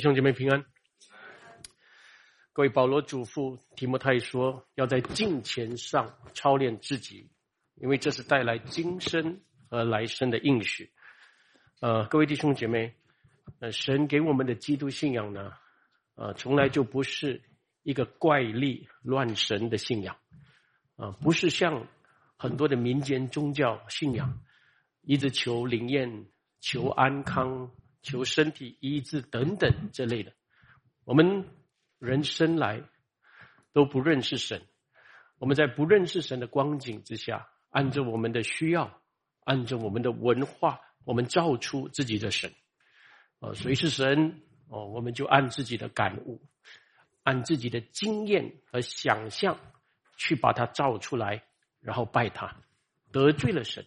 [0.00, 0.64] 兄姐妹平安。
[2.52, 7.30] 各位保罗嘱咐提摩太说，要在敬虔上操练自己，
[7.76, 10.92] 因为这是带来今生和来生的应许。
[11.80, 12.94] 呃，各位弟兄姐妹，
[13.60, 15.52] 呃，神给我们的基督信仰呢，
[16.16, 17.42] 呃，从来就不是
[17.82, 20.16] 一个怪力乱神的信仰，
[20.96, 21.86] 啊，不是像
[22.36, 24.42] 很多的民间宗教信仰，
[25.02, 26.26] 一直求灵验、
[26.60, 27.70] 求安康。
[28.02, 30.32] 求身体医治等等这类的，
[31.04, 31.44] 我们
[31.98, 32.82] 人生来
[33.72, 34.62] 都不认识神，
[35.38, 39.02] 我们在不认识神的光景之下，按照我们的需要，
[39.44, 42.50] 按照我们的文化，我们造出自己的神。
[43.40, 44.40] 哦，谁是神？
[44.68, 46.40] 哦，我们就按自己的感悟，
[47.22, 49.58] 按自己的经验和想象
[50.16, 51.44] 去把它造出来，
[51.80, 52.56] 然后拜他，
[53.12, 53.84] 得罪了神。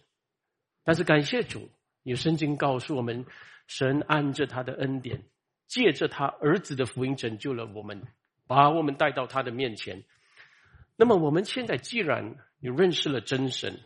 [0.84, 1.68] 但是感谢主，
[2.04, 3.26] 有圣经告诉我们。
[3.66, 5.22] 神按着他的恩典，
[5.66, 8.02] 借着他儿子的福音拯救了我们，
[8.46, 10.04] 把我们带到他的面前。
[10.96, 13.80] 那么我们现在既然你认识了真神，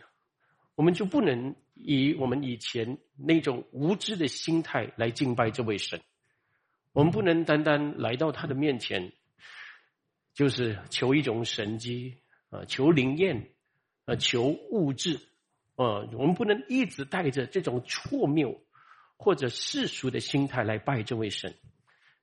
[0.75, 5.99] 我们就不能以我们以前那种无知的心态来敬拜这位神。
[6.91, 9.11] 我们不能单单来到他的面前，
[10.33, 12.17] 就是求一种神迹
[12.49, 13.49] 啊，求灵验
[14.05, 15.15] 啊，求物质
[15.75, 16.05] 啊。
[16.13, 18.61] 我们不能一直带着这种错谬。
[19.19, 21.53] 或者世俗的心态来拜这位神，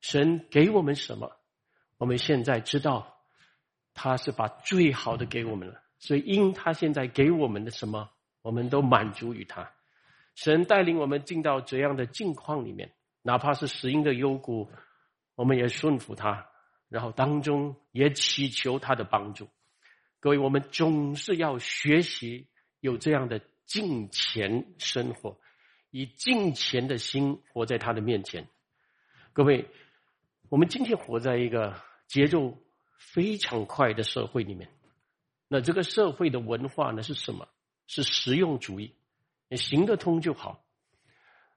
[0.01, 1.31] 神给我们什么？
[1.99, 3.19] 我们现在知道，
[3.93, 5.83] 他是把最好的给我们了。
[5.99, 8.09] 所以因他现在给我们的什么，
[8.41, 9.71] 我们都满足于他。
[10.35, 14.71] 神带领我们进到这样的境况里面，哪怕是死荫的幽谷，
[15.35, 16.49] 我们也顺服他，
[16.89, 19.51] 然后当中也祈求他的帮助。
[20.19, 22.49] 各位，我们总是要学习
[22.81, 25.39] 有这样的敬虔生活。
[25.97, 28.47] 以敬虔的心活在他的面前，
[29.33, 29.71] 各位，
[30.51, 32.59] 我们今天活在一个节奏
[32.99, 34.69] 非常快的社会里面。
[35.49, 37.49] 那这个社会的文化呢是什么？
[37.87, 38.95] 是实用主义，
[39.53, 40.63] 行得通就好。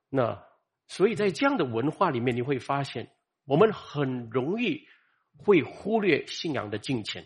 [0.07, 0.41] 那
[0.87, 3.11] 所以在这样的文化里面，你会发现，
[3.43, 4.87] 我们很容易
[5.35, 7.25] 会忽略信仰的敬虔。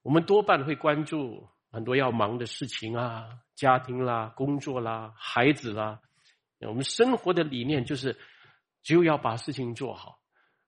[0.00, 6.00] 我们多半会关注很多要忙的事情啊，家庭啦、工作啦、孩子啦。
[6.60, 8.16] 我们生活的理念就是，
[8.82, 10.20] 只有要把事情做好，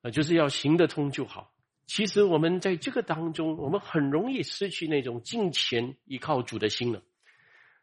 [0.02, 1.52] 呃，就是要行得通就好。
[1.86, 7.02] 其实我们在这个当中，我们很容易失去那种敬虔依靠主的心了。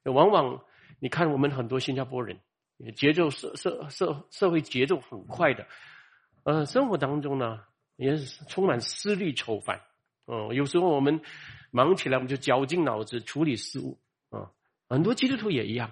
[0.04, 0.64] 往往
[1.00, 2.40] 你看，我们很多新加坡人，
[2.96, 5.68] 节奏社社社社会节奏很快的，
[6.44, 7.62] 呃，生活当中呢
[7.96, 9.82] 也是充满思虑愁烦。
[10.26, 11.22] 哦，有时候我们
[11.72, 14.00] 忙起来，我们就绞尽脑汁处理事务。
[14.30, 14.52] 啊，
[14.88, 15.92] 很多基督徒也一样。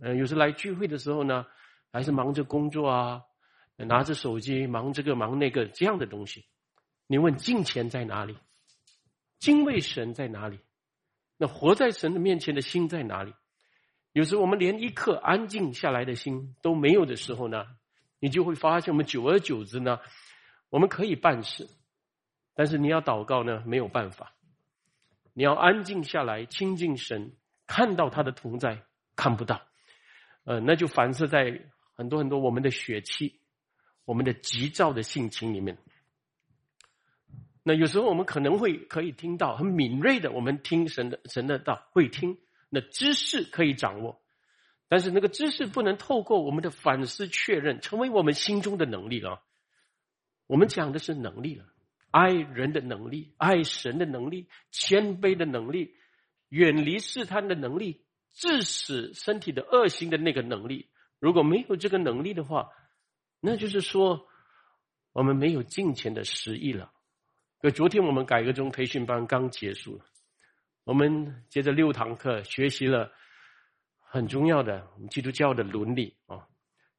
[0.00, 1.46] 嗯，有时来聚会的时候呢，
[1.92, 3.22] 还是忙着工作啊，
[3.76, 6.44] 拿着手机忙这个忙那个这样的东西。
[7.06, 8.36] 你问敬虔在哪里？
[9.38, 10.60] 敬畏神在哪里？
[11.36, 13.32] 那活在神的面前的心在哪里？
[14.12, 17.64] 有时我们连一刻安静下来的心都没有的时候呢，
[18.18, 20.00] 你就会发现，我们久而久之呢，
[20.70, 21.68] 我们可以办事，
[22.54, 24.34] 但是你要祷告呢，没有办法。
[25.34, 28.82] 你要安静下来亲近神，看到他的同在，
[29.14, 29.67] 看不到。
[30.48, 31.60] 呃，那就反射在
[31.92, 33.38] 很多很多我们的血气、
[34.06, 35.76] 我们的急躁的性情里面。
[37.62, 42.38] 那有时候我们可能会可以听到很敏锐的，我们听神的神的道会听，
[42.70, 44.22] 那知识可以掌握，
[44.88, 49.42] 但是那个知识不能透过我们的反思确认，成为我们心中的能力了。
[50.46, 51.66] 我们讲的是能力了，
[52.10, 55.94] 爱人的能力、爱神的能力、谦卑的能力、
[56.48, 58.06] 远离试探的能力。
[58.32, 62.70] 致使身体的恶行的那个能力，如果没有这个能力的话，
[63.40, 64.28] 那就是说
[65.12, 66.92] 我们没有金钱的实意了。
[67.60, 70.00] 可昨天我们改革中培训班刚结束，
[70.84, 73.10] 我们接着六堂课学习了
[73.98, 76.46] 很重要的我们基督教的伦理啊。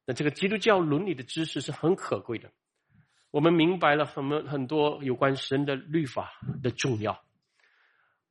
[0.04, 2.52] 那这个基督教伦理的知识是很可贵的，
[3.30, 6.32] 我们明白了很多很多有关神的律法
[6.62, 7.24] 的重要，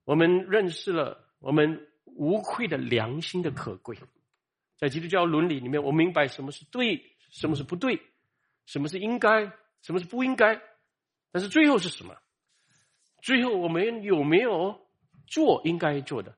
[0.03, 1.87] 我们认识了我们。
[2.19, 3.97] 无愧的良心的可贵，
[4.77, 8.01] 在基督教伦理里面，我明白什么是对，什么是不对，
[8.65, 9.49] 什么是应该，
[9.81, 10.61] 什么是不应该。
[11.31, 12.17] 但是最后是什么？
[13.21, 14.81] 最后我们有没有
[15.27, 16.37] 做应该做的，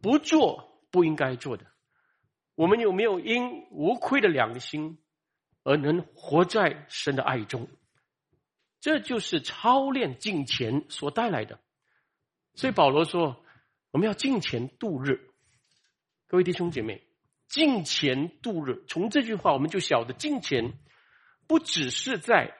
[0.00, 1.66] 不做不应该做的？
[2.54, 4.98] 我们有没有因无愧的良心
[5.64, 7.66] 而能活在神的爱中？
[8.80, 11.58] 这就是操练敬虔所带来的。
[12.54, 13.44] 所以保罗说。
[13.90, 15.30] 我们要敬钱度日，
[16.26, 17.02] 各位弟兄姐妹，
[17.48, 18.84] 敬钱度日。
[18.86, 20.74] 从这句话，我们就晓得敬钱
[21.46, 22.54] 不只是在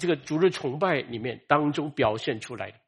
[0.00, 2.78] 这个主日崇拜里面当中表现出来的，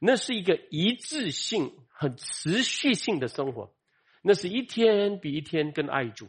[0.00, 3.74] 那是一个一致性、很持续性的生活，
[4.22, 6.28] 那是一天比一天更爱主，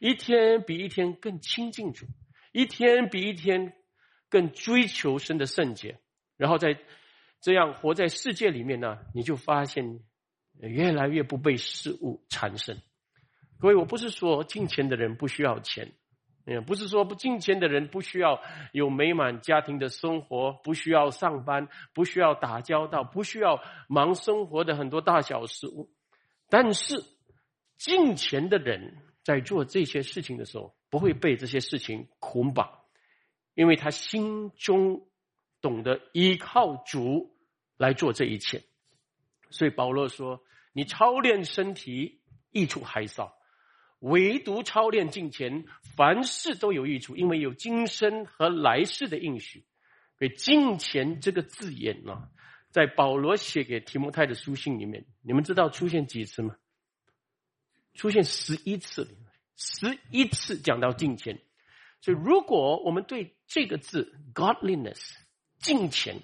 [0.00, 2.06] 一天比一天更亲近主，
[2.50, 3.72] 一天比一天
[4.28, 6.00] 更追求神的圣洁，
[6.36, 6.76] 然后在
[7.40, 10.00] 这样活在世界里面呢，你就发现
[10.60, 12.80] 越来越不被事物缠身。
[13.58, 15.92] 各位，我不是说金钱的人不需要钱。
[16.50, 18.40] 嗯，不是说不金钱的人不需要
[18.72, 25.90] 有美满家庭的生活，不需要上班，不需要打交道，不需要忙生活的很多大小事物。
[26.48, 27.04] 但是，
[27.76, 32.78] 金钱的人在做这些事情的时候，不会被这些事情捆绑，
[33.54, 35.06] 因为他心中
[35.60, 37.36] 懂得依靠主
[37.76, 38.62] 来做这一切。
[39.50, 40.42] 所以保罗说
[40.72, 42.20] ：“你操练身体，
[42.50, 43.36] 益处还少。”
[44.00, 45.64] 唯独操练敬虔，
[45.96, 49.66] 凡事都有益处，因为有今生和来世的应许。
[50.18, 52.28] 所以“敬虔”这个字眼呢，
[52.70, 56.56] 在保罗写给提摩太的书信里面，你们知道出现几次吗？
[57.94, 59.16] 出现十一次，
[59.56, 61.40] 十一次讲到敬虔。
[62.00, 65.00] 所以，如果我们对这个字 “godliness”
[65.58, 66.20] 敬虔，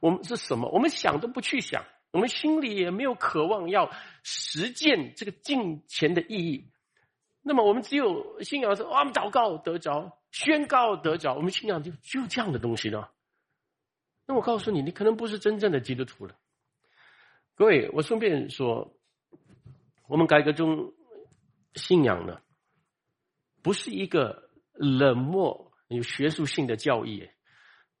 [0.00, 0.70] 我们是什么？
[0.70, 3.90] 我们想都不去想，我们心里也没有渴望要
[4.22, 6.70] 实践这个金钱的意义。
[7.42, 13.08] 那么我们只有信仰说，我们祷告得着，宣告得着，我们信仰就就这样的东西呢。
[14.26, 16.36] 那我告诉你，你可能不是真正的基督徒了。
[17.54, 18.94] 各位，我顺便说，
[20.08, 20.92] 我们改革中
[21.74, 22.40] 信仰呢，
[23.62, 27.28] 不是一个冷漠有学术性的教义，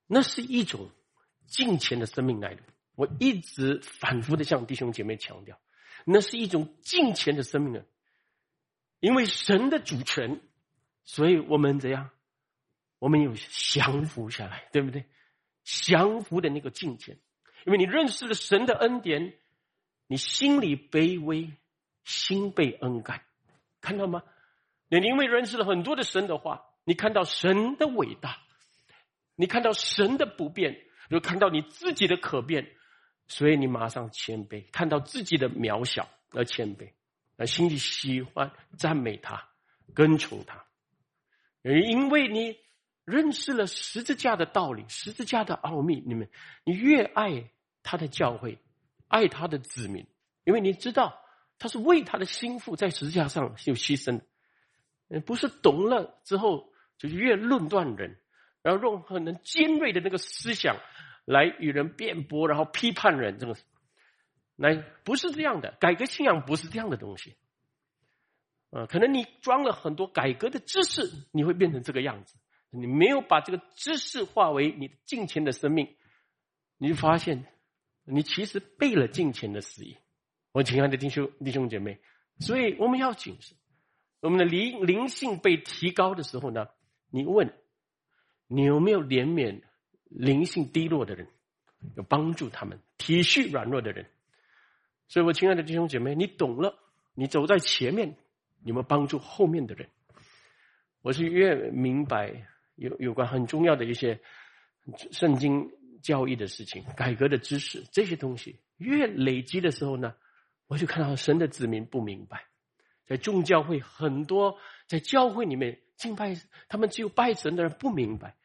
[0.06, 0.90] 那是一种
[1.46, 2.62] 金钱的生命来的。
[3.00, 5.58] 我一直反复的向弟兄姐妹强调，
[6.04, 7.86] 那是一种敬虔的生命啊。
[8.98, 10.42] 因为神的主权，
[11.02, 12.10] 所以我们怎样？
[12.98, 15.06] 我们有降服下来，对不对？
[15.64, 17.16] 降服的那个境界，
[17.64, 19.32] 因为你认识了神的恩典，
[20.06, 21.50] 你心里卑微，
[22.04, 23.24] 心被恩感，
[23.80, 24.22] 看到吗？
[24.90, 28.36] 你因为认识了很多的神的话，你看到神的伟大，
[29.36, 32.76] 你看到神的不变，又看到你自己的可变，
[33.30, 36.90] 所以你马上谦卑，看到自己的渺小而谦卑。
[37.36, 39.48] 而心里喜欢赞美他，
[39.94, 40.66] 跟从他，
[41.62, 42.58] 因为你
[43.06, 46.02] 认识了十字架的道理，十字架的奥秘。
[46.04, 46.28] 你们，
[46.64, 47.50] 你越爱
[47.82, 48.58] 他的教会，
[49.08, 50.06] 爱他的子民，
[50.44, 51.18] 因为你知道
[51.58, 54.20] 他是为他的心腹在十字架上就牺牲。
[55.24, 58.18] 不是懂了之后就越论断人，
[58.60, 60.76] 然后用很尖锐的那个思想
[61.30, 63.54] 来与人辩驳，然后批判人，这个。
[64.56, 64.74] 来，
[65.04, 67.34] 不是这样的，改革信仰不是这样的东西，
[68.70, 72.36] 啊，可能你装了很多改革的知识，你会变成这个样子。
[72.70, 75.96] 你没有把这个知识化为你金钱的生命，
[76.76, 77.46] 你就发现，
[78.04, 79.96] 你其实背了金钱的事意。
[80.52, 81.98] 我亲爱的弟兄弟兄姐妹，
[82.40, 83.56] 所以我们要谨慎。
[84.20, 86.66] 我们的灵灵性被提高的时候呢，
[87.08, 87.54] 你问，
[88.46, 89.62] 你有没有怜悯
[90.10, 91.26] 灵性低落的人，
[91.96, 94.04] 有帮助他们，体恤软弱的人。
[95.08, 96.78] 所以，我亲爱的弟兄姐妹，你懂了，
[97.14, 98.16] 你走在前面，
[98.62, 99.88] 你们帮助后面的人。
[101.02, 104.20] 我是越明白有有关很重要的一些
[105.12, 105.70] 圣经
[106.02, 110.14] 教义的事情、改革的知识这些东西，越累积的时候呢，
[110.66, 112.44] 我就看到神的子民不明白，
[113.06, 116.36] 在众教会很多在教会里面敬拜，
[116.68, 118.36] 他们只有拜神的人不明白，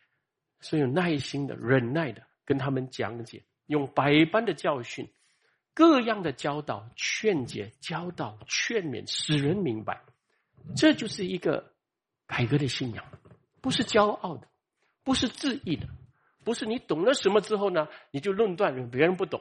[0.65, 5.07] 所以有耐心的、忍耐的跟他们讲解，用百般的教训。
[5.75, 10.01] 各样的教导、劝解、教导、劝勉，使人明白，
[10.75, 11.71] 这就是一个
[12.25, 13.05] 改革的信仰，
[13.61, 14.47] 不是骄傲的，
[15.03, 15.87] 不是自意的，
[16.43, 19.39] 不是你懂了什么之后呢，你就论断别人不懂，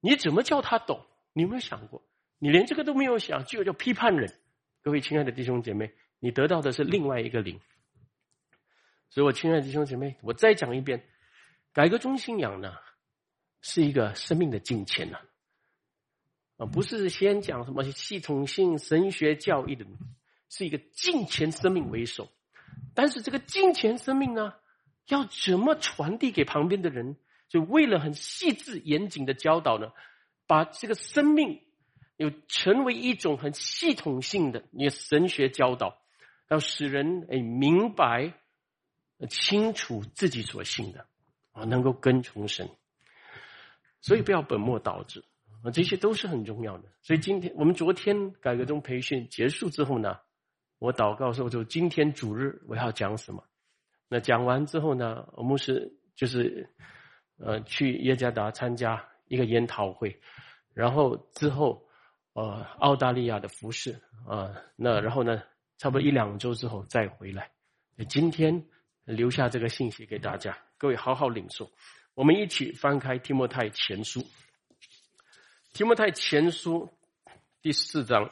[0.00, 1.04] 你怎么叫他懂？
[1.34, 2.00] 你有没有想过？
[2.38, 4.32] 你连这个都没有想，就叫批判人。
[4.80, 7.60] 各位亲爱的弟兄姐妹，你得到的是另外一个灵。
[9.14, 11.06] 所以我亲爱的弟兄姐妹，我再讲一遍，
[11.72, 12.74] 改革中信仰呢，
[13.60, 15.20] 是一个生命的金钱呐。
[16.56, 19.86] 啊，不是先讲什么系统性神学教义的，
[20.48, 22.28] 是一个金钱生命为首。
[22.92, 24.52] 但是这个金钱生命呢，
[25.06, 27.16] 要怎么传递给旁边的人？
[27.48, 29.92] 就为了很细致严谨的教导呢，
[30.48, 31.62] 把这个生命
[32.16, 36.02] 有成为一种很系统性的你神学教导，
[36.48, 38.34] 要使人哎明白
[39.28, 41.06] 清楚自己所信的
[41.52, 42.68] 啊，能够跟从神。
[44.00, 45.24] 所以不要本末倒置。
[45.62, 46.90] 啊，这些都是很重要的。
[47.00, 50.18] 所以今天我们昨天改革中培训结束之后呢，
[50.78, 53.42] 我祷告说，就今天主日我要讲什么？
[54.08, 56.68] 那讲完之后呢，我们是就是
[57.38, 60.20] 呃去耶加达参加一个研讨会，
[60.74, 61.88] 然后之后
[62.34, 65.42] 呃澳大利亚的服饰啊，那然后呢，
[65.78, 67.50] 差不多一两周之后再回来。
[68.10, 68.66] 今天
[69.04, 71.70] 留下这个信息给大家，各位好好领受。
[72.14, 74.24] 我们一起翻开提摩太前书，
[75.72, 76.92] 提摩太前书
[77.60, 78.30] 第四章，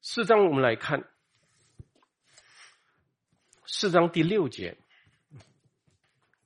[0.00, 1.08] 四章我们来看。
[3.72, 4.76] 四章第六节，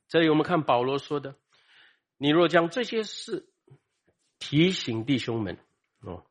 [0.06, 1.34] 这里我们看保罗说的
[2.16, 3.48] ：“你若将这些事
[4.38, 5.58] 提醒弟兄们，
[6.00, 6.24] 哦，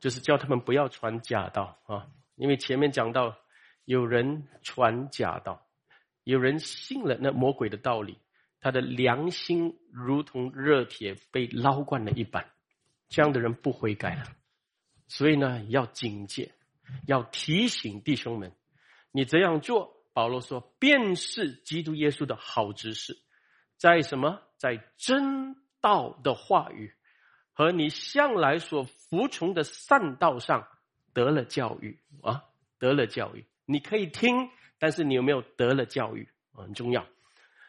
[0.00, 3.36] 就是叫他们不要传假道啊，因为前面讲到
[3.84, 5.67] 有人传假道，
[6.28, 8.18] 有人信了那魔鬼的道理，
[8.60, 12.50] 他的良心如同热铁被捞惯了一般，
[13.08, 14.24] 这样的人不悔改了，
[15.06, 16.52] 所以呢，要警戒，
[17.06, 18.52] 要提醒弟兄们。”
[19.10, 23.16] 你这样做，保罗说，便是基督耶稣的好知识，
[23.78, 24.42] 在什么？
[24.58, 26.92] 在真道的话语
[27.54, 30.68] 和你向来所服从的善道上
[31.14, 32.44] 得了教育啊，
[32.78, 33.46] 得了教育。
[33.64, 37.06] 你可以听，但是你有没有得了教育很重要。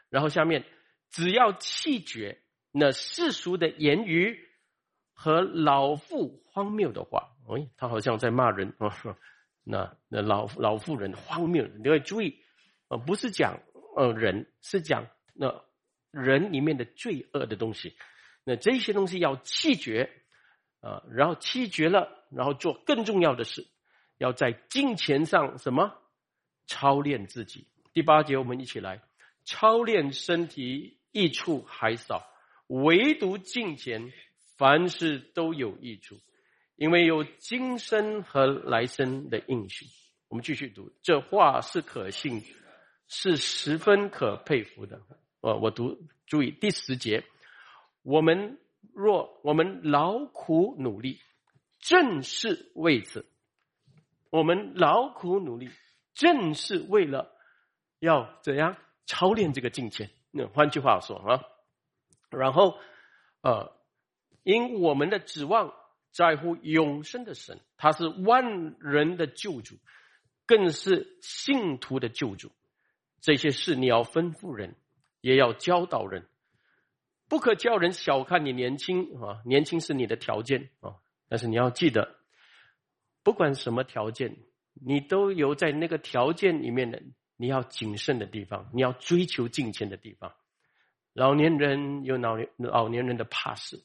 [0.10, 0.66] 然后下面，
[1.10, 4.48] 只要弃绝那世俗的言语
[5.14, 9.18] 和老妇荒谬的话，哎，他好像在骂人 啊。
[9.64, 12.42] 那那老老妇人荒谬，你要注意，
[12.88, 13.60] 呃，不是讲
[13.96, 15.64] 呃人，是讲那
[16.10, 17.96] 人里面的罪恶的东西。
[18.46, 20.10] 那这些东西要弃绝，
[20.82, 23.68] 啊，然后弃绝了，然后做更重要的事，
[24.18, 25.99] 要在金钱上什么
[26.70, 27.66] 操练自己。
[27.94, 29.02] 第八节，我们一起来
[29.44, 32.24] 操练身体，益处还少，
[32.68, 34.14] 唯独金钱，
[34.56, 36.16] 凡事都有益处。
[36.76, 39.86] 因为有今生和来生的应许，
[40.30, 40.92] 我们继续读。
[41.02, 42.44] 这话是可信，
[43.08, 45.02] 是十分可佩服的。
[45.42, 45.98] 呃，我读，
[46.28, 47.26] 注意第十节：
[48.04, 48.60] 我们
[48.94, 51.20] 若我们劳苦努力，
[51.80, 53.26] 正是为此；
[54.30, 55.70] 我们劳苦努力，
[56.20, 57.32] 正是为了
[58.00, 60.12] 要怎样操练这个境界。
[60.30, 61.42] 那换句话说啊，
[62.30, 62.78] 然后
[63.42, 63.76] 呃，
[64.44, 65.74] 因我们的指望。
[66.12, 69.76] 在乎永生的神，他是万人的救主，
[70.48, 72.52] 更是信徒的救主。
[73.22, 74.76] 这些事你要吩咐人，
[75.22, 76.28] 也要教导人，
[77.28, 79.44] 不可叫人小看你年轻啊！
[79.46, 80.98] 年轻是你的条件啊，
[81.30, 82.16] 但是你要记得，
[83.22, 84.36] 不管什么条件，
[84.86, 87.02] 你都有在那个条件里面的
[87.38, 90.34] 你要谨慎的地方，你要追求金钱的地方。
[91.14, 93.84] 老年人有老年老年人的怕事。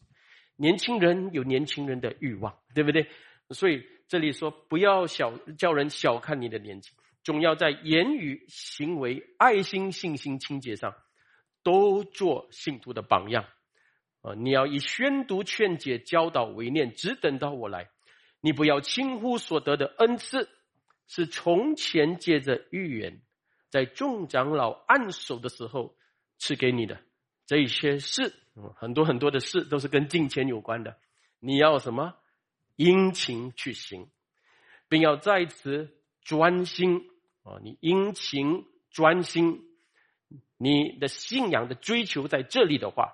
[0.57, 3.09] 年轻人有年轻人的欲望，对不对？
[3.51, 6.93] 所以这里说，不要小叫人小看你的年纪，
[7.25, 10.95] 总要在言语、行为、爱心、信心、清洁上，
[11.65, 13.47] 都做信徒的榜样。
[14.23, 17.91] 啊，你要以宣读、劝解、教导为念，只等到我来。
[18.41, 20.49] 你不要轻忽所得的恩赐，
[21.07, 23.23] 是从前借着预言，
[23.71, 25.97] 在众长老按手的时候
[26.39, 27.01] 赐给你的
[27.47, 28.35] 这些事。
[28.77, 30.97] 很多很多的事都是跟金钱有关的，
[31.41, 32.15] 你要什么
[32.77, 34.09] 殷勤去行，
[34.89, 37.01] 并要在此专心
[37.43, 37.59] 啊！
[37.63, 39.61] 你殷勤专心，
[40.57, 43.13] 你的信仰的追求在这里的话，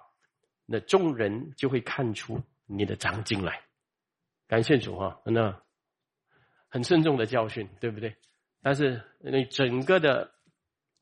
[0.67, 3.63] 那众人就会看出你的长进来。
[4.47, 5.21] 感谢主啊！
[5.25, 5.63] 那
[6.71, 8.17] 很慎重的教训，对不对？
[8.63, 10.33] 但是那整个的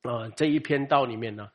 [0.02, 1.50] 啊这一篇道里面呢？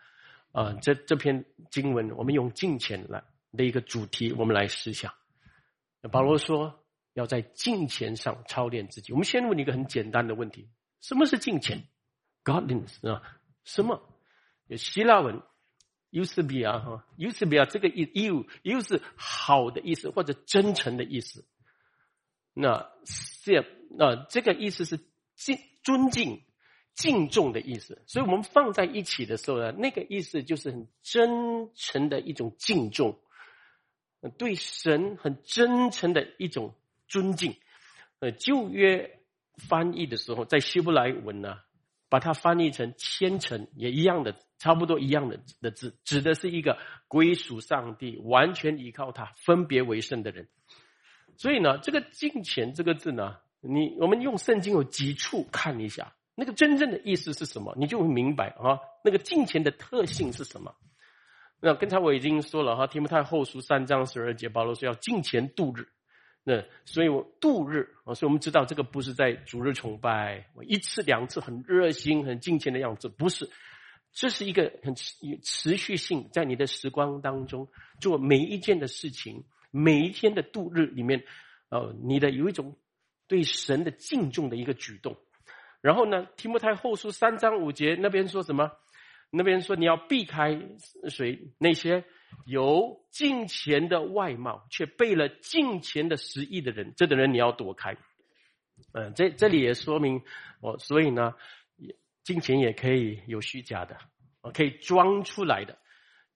[0.52, 3.24] 啊，这这篇经文，我们用金钱来
[3.58, 5.12] 的一个主题，我们来思想。
[6.12, 9.14] 保罗说要在金钱上操练自己。
[9.14, 10.70] 我们先问你一个很简单的问题：
[11.02, 11.84] 什么是金钱
[12.44, 13.24] ？Godliness 啊？
[13.64, 14.08] 什么？
[14.78, 15.42] 希腊文
[16.12, 21.48] u s b 啊哈 u s b 啊这个意 u 又是好的意思或者真诚的意思。
[22.54, 22.92] 那
[23.44, 23.66] 这
[23.98, 25.00] 那这个意思是
[25.36, 26.44] 敬尊敬。
[26.96, 33.20] 敬重的意思，所以我们放在一起的时候呢，那个意思就是很真诚的一种敬重，
[34.38, 36.76] 对神很真诚的一种
[37.08, 37.56] 尊敬。
[38.20, 39.22] 呃，旧约
[39.58, 41.58] 翻译的时候，在希伯来文呢，
[42.10, 50.48] 把它翻译成虔诚，也一样的，差不多一样的的字，指的是一个归属上帝、完全依靠他、分别为圣的人。
[51.38, 56.14] 所以呢，这个敬虔这个字呢，你我们用圣经有几处看一下。
[56.36, 57.76] 那个真正的意思是什么？
[57.78, 58.80] 你就会明白啊。
[59.04, 60.74] 那个金钱的特性是什么？
[61.60, 65.88] 那刚才我已经说了哈，《提摩太后书》三章十二节，保罗说要金钱度日。
[66.44, 73.50] 那所以我度日啊，所以我们知道这个不是在主日崇拜，我一次两次很热心、很金钱的样子，不是
[74.12, 77.70] 这是一个很持续性，在你的时光当中
[78.02, 81.24] 做每一件的事情，每一天的度日里面，
[81.70, 82.76] 呃，你的有一种
[83.28, 85.18] 对神的敬重的一个举动。
[85.82, 88.72] 然后呢，提摩太后书三章五节那边说什么？
[89.30, 90.62] 那边说你要避开
[91.10, 91.52] 谁？
[91.58, 92.06] 那些
[92.46, 97.98] 有金钱的外貌却背了金钱的实意的人，这等人你要躲开。
[98.94, 100.22] 嗯，这这里也说明
[100.62, 101.34] 哦，所以呢，
[102.24, 103.98] 金钱也可以有虚假的，
[104.42, 105.80] 哦，可以装出来的。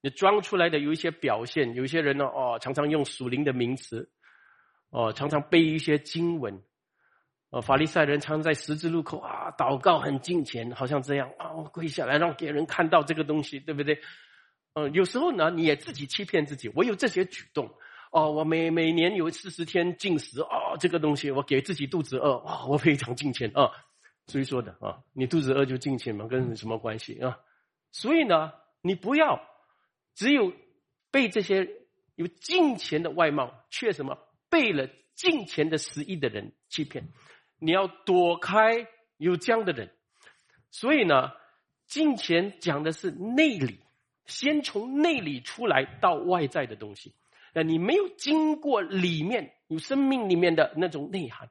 [0.02, 4.10] 你装出来的有一些表现，有一些人呢，哦，常常用属灵的名词，
[4.90, 6.64] 哦，常常背一些经文。
[7.50, 14.02] 哦，法利赛人常在十字路口啊祷告，很敬虔，好像这样啊，我跪下来让别人看到这个东西，对不对？
[14.74, 17.74] 嗯，有时候呢，你也自己欺骗自己，我有这些举动
[18.12, 23.72] 哦，我每每年有四十天禁食哦，这个东西我给自己肚子饿哇，我非常敬虔啊，
[24.28, 25.00] 谁说的啊？
[25.14, 26.28] 你肚子饿就敬虔吗？
[26.28, 27.40] 跟什么关系啊？
[27.92, 28.52] 所以呢，
[28.82, 29.42] 你不要
[30.16, 30.52] 只有
[31.12, 31.70] 被这些
[32.16, 34.18] 有敬虔的外貌，却什么
[34.50, 37.08] 背了敬虔的实意的人欺骗。
[37.60, 38.88] 你要躲开
[39.18, 39.92] 有这样的人，
[40.70, 41.32] 所以呢，
[41.86, 43.80] 金钱讲的是内里，
[44.26, 47.16] 先从内里出来到外在的东西。
[47.54, 51.50] 那你没有经过里面有生命里面的那种内涵，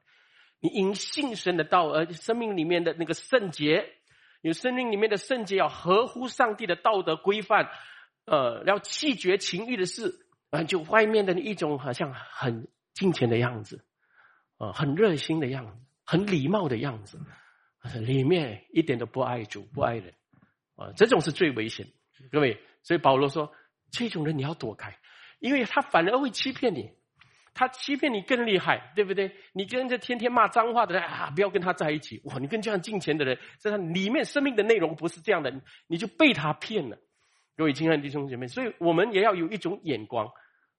[0.61, 3.89] 你因信神的道而生命里面的那个圣洁，
[4.41, 7.69] 有生命里面的圣洁要合乎上帝的道德规范，
[8.25, 13.83] 呃，要弃绝情欲的事，啊，就外面的一种好像很金钱的样子，
[14.57, 15.86] 啊，很热心的样子。
[16.07, 17.19] 很礼貌的样子，
[17.99, 20.13] 里面一点都不爱主不爱人，
[20.77, 21.85] 啊，这种是最危险。
[22.31, 23.51] 各位，所以保罗说，
[23.91, 24.97] 这种人你要躲开，
[25.39, 26.89] 因为他反而会欺骗你，
[27.53, 29.35] 他欺骗你更厉害，对不对？
[29.51, 32.21] 你跟这天天骂脏话的人啊，不要跟他在一起。
[32.23, 36.97] 哇，你跟这样金钱的人，这他里面生命的内容不是这样的，你就被他骗了。
[37.57, 40.31] 各位亲爱的弟兄姐妹，所以我们也要有一种眼光，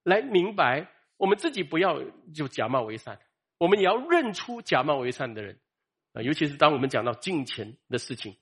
[0.04, 2.02] 来明白我们自己不要
[2.34, 3.18] 就假冒为善。
[3.58, 5.58] 我们也要认出假冒为善的人，
[6.12, 8.36] 啊，尤其是当我们讲到金钱的事情。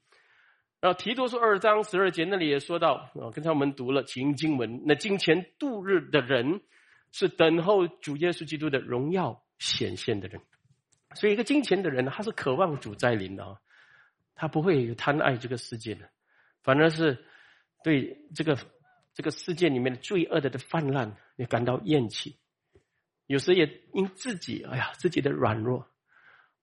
[0.79, 6.61] 然后提多书二章十二节那里也说到，啊，刚才我们读了起因经文，那金钱度日的人，
[7.13, 10.41] 是等候主耶稣基督的荣耀显现的人。
[11.15, 13.57] 所以，一个金钱的人，他是渴望主在临的啊，
[14.35, 16.11] 他不会贪爱这个世界的，
[16.63, 17.25] 反而是
[17.83, 18.59] 对这个
[19.15, 22.37] 这个世界里面的罪恶的的泛滥也感到厌弃。
[23.27, 25.89] 有时也因自己，哎呀，自己的软弱，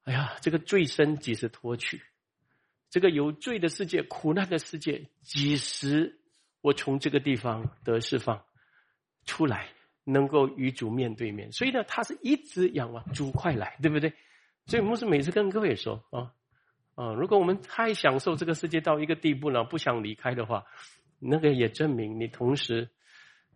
[0.04, 2.02] 哎呀，这个罪身几时脱去？
[2.90, 6.20] 这个有罪的世界、苦难的世界，几时
[6.62, 8.46] 我从这个地方得释放
[9.26, 9.70] 出来，
[10.06, 11.52] 能够与主面对面？
[11.52, 14.14] 所以呢，他是一直仰望主快来，对不对？
[14.66, 16.32] 所以牧师每次跟各位说啊
[16.96, 20.66] 啊，如果我们太享受这个世界到一个地步了，不想离开的话，
[21.20, 22.90] 那个也证明你同时。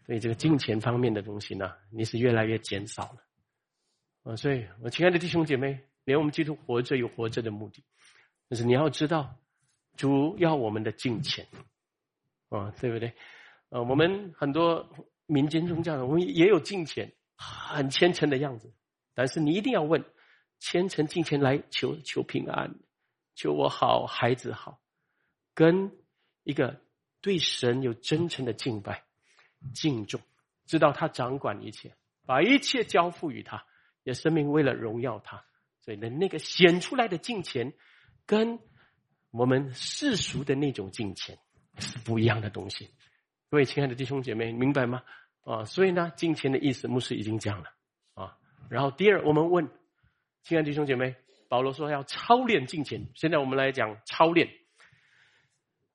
[0.08, 7.84] 所以这个金钱方面的东西呢，你是越来越减少了，啊，所以我亲爱的弟兄姐妹，连我们基督活着有活着的目的，
[8.50, 9.36] 就是你要知道，
[9.98, 11.46] 主要我们的金钱，
[12.48, 13.14] 啊，对不对？
[13.68, 14.90] 呃，我们很多
[15.26, 18.74] 民间宗教，我们也有金钱，很虔诚的样子，
[19.14, 20.06] 但是你一定要问，
[20.60, 22.80] 虔诚金钱来求求平安，
[23.36, 24.80] 求我好孩子好，
[25.54, 25.92] 跟
[26.44, 26.80] 一个
[27.20, 29.04] 对神有真诚的敬拜。
[29.74, 30.22] 敬重，
[30.66, 33.66] 知道他掌管一切，把一切交付于他，
[34.04, 35.44] 也生命为了荣耀他，
[35.82, 37.74] 所以呢，那个显出来的金钱，
[38.26, 38.60] 跟
[39.32, 41.38] 我们世俗的那种金钱
[41.80, 42.90] 是不一样的东西。
[43.50, 45.04] 各位亲爱的弟兄姐妹，明白吗？
[45.44, 47.70] 啊，所以呢，金钱的意思，牧师已经讲了
[48.14, 48.38] 啊。
[48.70, 49.70] 然后第二，我们问，
[50.44, 51.16] 亲爱的弟兄姐妹，
[51.48, 54.50] 保罗说要操练金钱，现在我们来讲操练。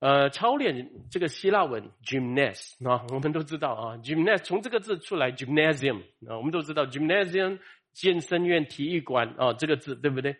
[0.03, 7.61] 呃，操练这个希腊文 gymnas 啊，我们都知道啊，gymnas 从这个字出来 gymnasium 啊，我们都知道 gymnasium
[7.93, 10.37] 健身院、体育馆啊，这个字对不对？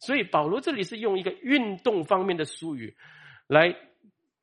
[0.00, 2.94] 所以保罗这里是用一个运动方面的术语
[3.46, 3.74] 来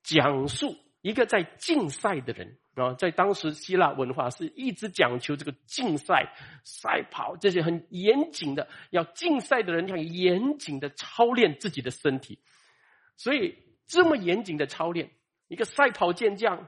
[0.01, 6.33] 讲述一个在竞赛的人啊，在当时希腊文化是一直讲求这个竞赛、
[6.63, 12.39] 赛跑这些很严谨的，要竞赛的人要严谨的操练自己的身体，
[13.17, 13.55] 所以。
[13.85, 15.11] 这么严谨的操练，
[15.47, 16.67] 一个赛跑健将，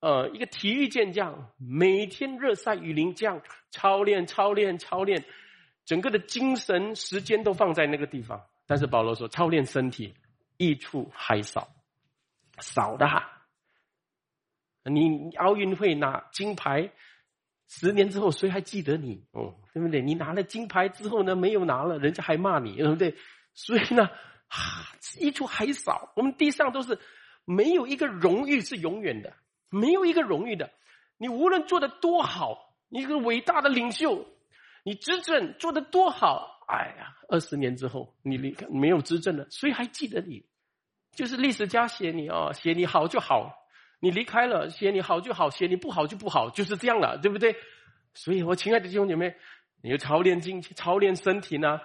[0.00, 5.24] 呃，一个体育健将，每天热赛雨淋这样操练、操练、操练，
[5.84, 8.44] 整个的精神时间都放在那个地方。
[8.66, 10.14] 但是保罗说，操练身体
[10.56, 11.68] 益处还少，
[12.58, 13.06] 少的。
[14.84, 16.90] 你奥运会拿金牌，
[17.68, 19.24] 十年之后谁还记得你？
[19.32, 20.02] 哦，对不对？
[20.02, 23.14] 你拿了金牌之后呢，没有拿了，人家还骂你，对不对？
[23.54, 24.10] 所以呢。
[24.50, 26.12] 啊，益处还少。
[26.16, 26.98] 我们地上都是
[27.44, 29.32] 没有一个荣誉是永远的，
[29.70, 30.70] 没有一个荣誉的。
[31.16, 34.26] 你无论做的多好，你一个伟大的领袖，
[34.84, 40.44] 你执政做的多好，哎呀，二十年之后你离开没有执政了，谁还记得你？
[41.12, 43.52] 就是历史家写你啊，写你好就好，
[44.00, 47.54] 你离开了写你好就好，写你不好就不好，就是这样了，对不对？
[48.14, 49.36] 所以我亲爱的弟兄姐妹，
[49.82, 51.80] 你操练精气，操练身体呢，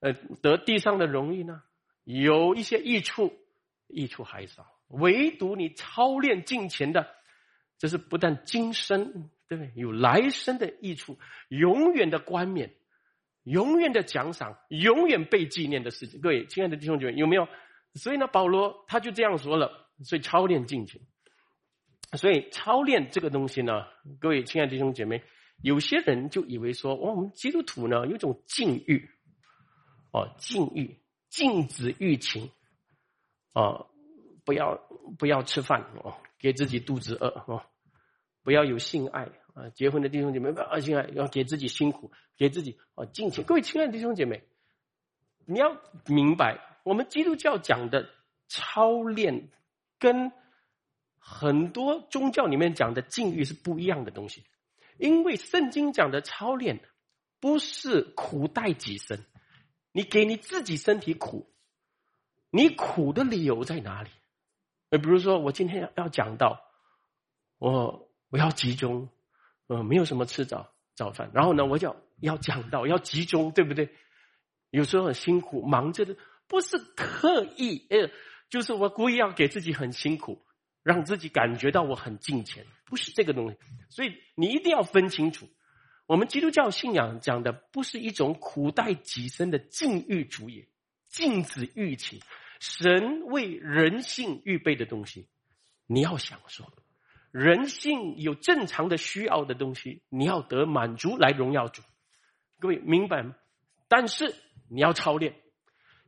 [0.00, 1.62] 呃，得地上的荣誉呢，
[2.08, 3.34] 有一些益处，
[3.86, 4.66] 益处还少。
[4.88, 7.06] 唯独你操练金钱的，
[7.76, 9.72] 这是不但今生对不对？
[9.76, 11.18] 有来生的益处，
[11.48, 12.74] 永远的冠冕，
[13.42, 16.22] 永远的奖赏，永远被纪念的事情。
[16.22, 17.46] 各位亲爱的弟兄姐妹，有没有？
[17.92, 19.84] 所以呢，保罗他就这样说了。
[20.04, 21.02] 所以操练金钱，
[22.16, 23.84] 所以操练这个东西呢，
[24.20, 25.22] 各位亲爱的弟兄姐妹，
[25.60, 29.10] 有些人就以为说，哦，我们基督徒呢有种禁欲，
[30.12, 32.50] 哦，禁欲，禁止欲情，
[33.52, 33.86] 啊。
[34.44, 34.80] 不要
[35.18, 37.66] 不要吃饭哦，给自己肚子饿哦，
[38.42, 39.68] 不要有性爱啊！
[39.74, 43.44] 结婚的弟兄姐妹不要性爱，要给自己辛苦，给自己啊金钱。
[43.44, 44.42] 各位亲爱的弟兄姐妹，
[45.44, 48.08] 你要明白，我们基督教讲的
[48.48, 49.50] 操练，
[49.98, 50.32] 跟
[51.18, 54.44] 很多宗教里面讲的禁欲是不一样的东西。
[54.96, 56.80] 因为圣经讲的操练，
[57.38, 59.26] 不是苦待己身，
[59.98, 61.50] 你给你自己身体苦，
[62.50, 64.10] 你苦的理由在哪里？
[64.90, 66.62] 呃，比如说，我今天要要讲到，
[67.58, 69.08] 我我要集中，
[69.66, 73.88] 呃，没有什么吃早早饭，然后呢，我就要讲到要集中，对不对？
[74.70, 78.08] 有时候很辛苦，忙着的，不是刻意，呃，
[78.50, 80.40] 就是我故意要给自己很辛苦，
[80.84, 83.58] 让自己感觉到我很尽钱，不是这个东西。
[83.88, 85.48] 所以你一定要分清楚，
[86.08, 90.66] 我们基督教信仰讲的不是一种苦待己身的禁欲主义，
[91.06, 92.20] 禁止欲情。
[92.60, 95.28] 神为人性预备的东西，
[95.86, 96.64] 你要享受；
[97.30, 101.82] 人性有正常的需要的东西，你要得满足来荣耀主。
[102.58, 103.36] 各位明白吗？
[103.86, 104.34] 但是
[104.70, 105.36] 你要操练，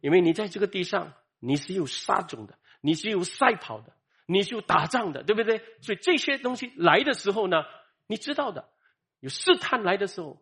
[0.00, 5.58] 因为你在这个地上，你是有杀种的，你是有赛跑的，你是有打仗的，对不对？
[5.82, 7.64] 所以这些东西来的时候呢，
[8.06, 8.70] 你知道的，
[9.20, 10.40] 有试探来的时候，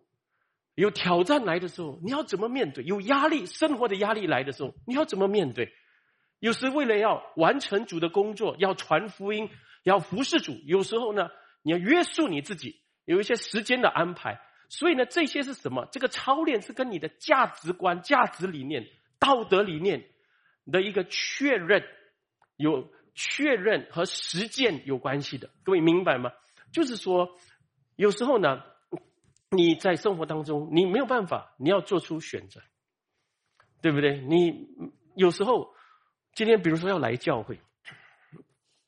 [0.75, 2.85] 有挑战来的时候，你要怎么面对？
[2.85, 5.73] 有压力，生活的压力来的时候，你要怎么面对？
[6.41, 9.51] 有时为了要完成主的工作，要传福音，
[9.83, 11.29] 要服侍主，有时候呢，
[11.63, 14.41] 你要约束你自己，有一些时间的安排。
[14.69, 15.89] 所以呢，这些是什么？
[15.91, 18.87] 这个操练是跟你的价值观、价值理念、
[19.19, 20.05] 道德理念
[20.71, 21.83] 的一个确认，
[22.57, 25.51] 有确认和实践有关系的。
[25.65, 26.31] 各位明白吗？
[26.71, 27.37] 就是说，
[27.99, 28.63] 有时候呢，
[29.51, 32.63] 你在生活当中，你没有办法，你要做出选择，
[33.83, 34.21] 对不对？
[34.21, 34.69] 你
[35.15, 35.77] 有时候。
[36.35, 37.61] 今天比如说要来教会，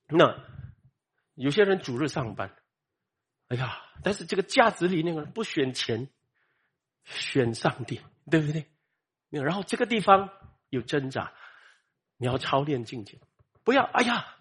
[0.06, 0.38] 那
[1.34, 2.54] 有些人主日上班，
[3.48, 6.08] 哎呀，但是这个价值里那个不选钱，
[7.02, 8.66] 选上帝，对不对？
[9.30, 10.30] 然后这个地方
[10.68, 11.32] 有挣扎，
[12.18, 13.18] 你要操练境界，
[13.64, 14.36] 不要哎呀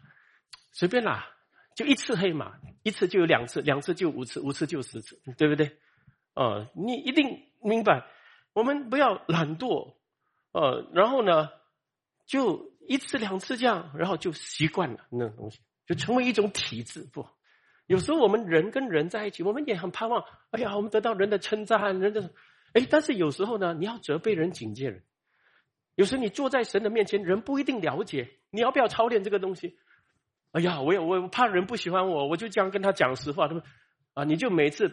[0.72, 1.36] 随便啦，
[1.80, 5.78] 就一次黑马，一次就有两次，两次就五次，五次就十次，对不对？
[6.36, 8.06] 哦，你一定明白，
[8.52, 9.94] 我们不要懒惰，
[10.52, 11.48] 呃，然后呢
[12.26, 12.68] 就。
[12.90, 17.08] 一次两次这样，然后就习惯了那种东西，就成为一种体质。
[17.14, 17.24] 不，
[17.86, 20.26] 有时候我们人跟人在一起，我们也很盼望。
[20.50, 22.32] 哎呀，我们得到人的称赞，人的
[22.74, 25.04] 哎，但是有时候呢，你要责备人、警戒人。
[25.94, 29.78] 有时你坐在神的面前，人不一定了解，你要不要操练这个东西？
[30.52, 33.48] 哎呀，我也我怕人不喜欢我，我就这样跟他讲实话。
[33.48, 33.64] 他说
[34.14, 34.92] 啊，你就每次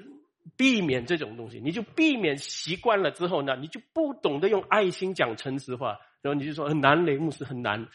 [0.56, 5.98] 避免这种东西，你就避免习惯了之后呢，你就不懂得用爱心讲诚实话。
[6.22, 7.86] 然后你就说很难，雷牧师很难，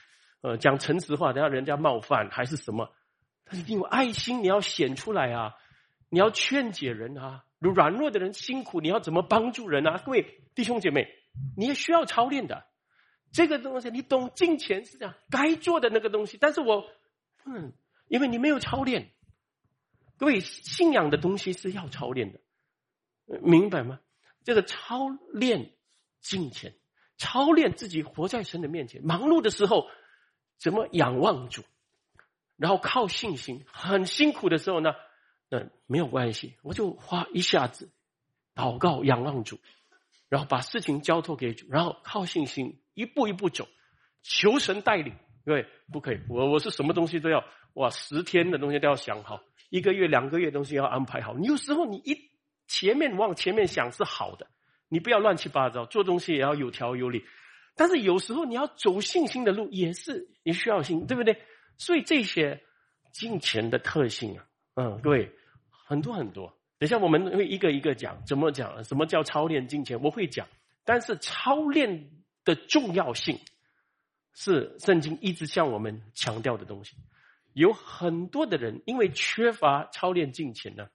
[0.41, 2.89] 呃，讲诚实话，等下人家冒犯还是什么？
[3.43, 5.53] 但是你有爱心，你要显出来啊！
[6.09, 9.97] 你要劝解人啊，软弱的人辛苦，你要怎么帮助人啊？
[10.05, 11.07] 各位弟兄姐妹，
[11.57, 12.65] 你也需要操练的。
[13.33, 16.85] 这个东西你懂，金钱是这样该做的那个东西，但是我，
[17.45, 17.73] 嗯，
[18.07, 19.11] 因为你没有操练。
[20.17, 22.39] 各位信仰的东西是要操练的，
[23.41, 23.99] 明白吗？
[24.43, 25.73] 这个操练
[26.19, 26.75] 金钱。
[27.17, 29.87] 操练自己活在神的面前，忙碌的时候
[30.57, 31.63] 怎么仰望主，
[32.57, 33.63] 然后靠信心。
[33.71, 34.95] 很辛苦的时候呢，
[35.47, 37.91] 那没有关系，我就花一下子
[38.55, 39.59] 祷告仰望主，
[40.29, 43.67] 然后把事情交托给主，然后靠信心一步一步走，
[44.23, 45.13] 求神带领。
[45.45, 51.33] 各位不可以，我我是什么东西都要哇，十天的东西都要想好，一个月两个月东西要安排好。
[51.35, 52.29] 你有时候你一
[52.67, 54.47] 前面往前面想是好的。
[54.93, 57.23] 你不要乱七八糟，做东西也要有条有理。
[57.77, 61.41] 但是有时候你要走信心的路，也是也需要心，对不对？
[61.77, 62.61] 所以这些
[63.13, 65.31] 金钱的特性啊，嗯，各位
[65.87, 66.53] 很多很多。
[66.77, 68.83] 等下我们会一个一个讲，怎么讲？
[68.83, 70.01] 什么叫操练金钱？
[70.01, 70.45] 我会讲。
[70.83, 72.09] 但是操练
[72.43, 73.39] 的重要性
[74.33, 76.95] 是圣经一直向我们强调的东西。
[77.53, 80.87] 有很多的人因为缺乏操练金钱呢，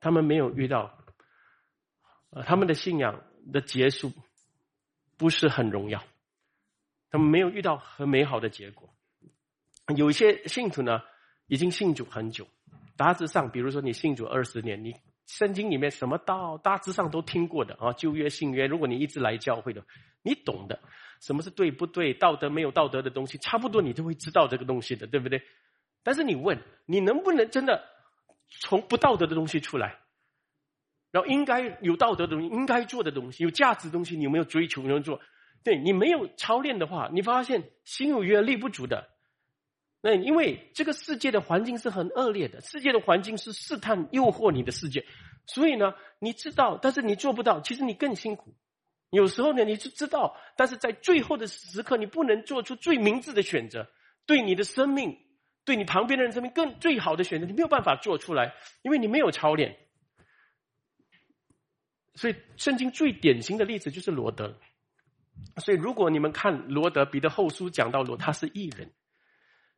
[0.00, 1.04] 他们没有遇到，
[2.30, 4.12] 呃，他们的信仰的结束
[5.16, 6.02] 不是很荣耀，
[7.10, 8.88] 他们没有遇到很美好的结果。
[9.96, 11.00] 有一些信徒呢，
[11.46, 12.46] 已经信主很久，
[12.96, 14.94] 大致上，比如说你信主二十年，你。
[15.26, 19.84] 圣经里面什么道大致上都听过的啊，旧约新约，如果你一直来教会的，
[20.22, 20.80] 你懂的，
[21.20, 25.42] 什么是对不对，道德没有道德的东西，差不多你都会知道这个东西的，对不对？
[26.02, 27.84] 但是你问，你能不能真的
[28.48, 29.98] 从不道德的东西出来，
[31.10, 35.20] 然后应该有道德的东西，应该做的东西，有价值的东西，你有没有追求，有没有做？
[35.64, 39.08] 对你没有操练的话，你发现心有余而力不足的。
[40.00, 45.04] 那因为这个世界的环境是很恶劣的，世界的环境是试探、诱惑你的世界，
[45.46, 48.54] 所以呢，你知道，但是你做不到，其实你更辛苦。
[49.10, 53.88] 有时候呢，你是知道，但是在最后的时刻，你不能做出最明智的选择，
[54.26, 55.18] 对你的生命，
[55.64, 59.76] 对你旁边的人生命更最好的选择，你没有办法做出来，因为你没有操练。
[62.14, 64.58] 所以，圣经最典型的例子就是罗德。
[65.58, 68.92] 所以，如果你们看罗德彼得后书讲到罗，他是异人。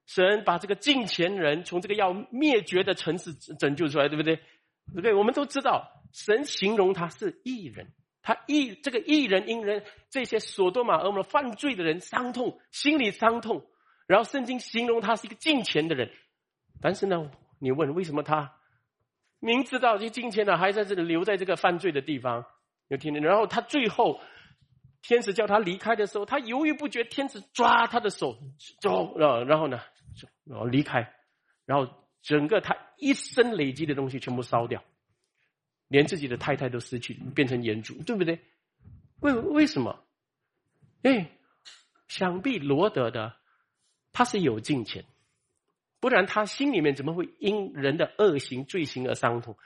[0.06, 4.36] 神把这个近前人从这个要灭绝的城市拯救出来，对不对？
[4.36, 5.14] 对不对？
[5.14, 13.66] 我们都知道，神形容他是异人，他异这个异人因人这些所多玛俄摩犯罪的人伤痛，心里伤痛。
[14.06, 16.10] 然后圣经形容他是一个近前的人，
[16.80, 18.54] 但是呢，你问为什么他
[19.38, 22.44] 明知道这近前的还在这里留在这个犯罪的地方？
[22.88, 23.22] 有听见？
[23.22, 24.20] 然后他最后。
[25.02, 27.04] 天使叫他离开的时候，他犹豫不决。
[27.04, 28.36] 天使抓他的手，
[28.82, 29.80] 走，然后然后呢，
[30.44, 31.14] 然后离开，
[31.64, 34.84] 然后整个他一生累积的东西全部烧掉，
[35.90, 38.38] 连自己的太太都失去，变成岩柱，对不对？
[39.18, 40.04] 为为什么？
[41.02, 41.32] 哎，
[42.06, 43.34] 想必罗德的
[44.12, 45.04] 他是有金钱，
[45.98, 49.56] 不然他心里面怎么会因人的恶行罪行而伤痛？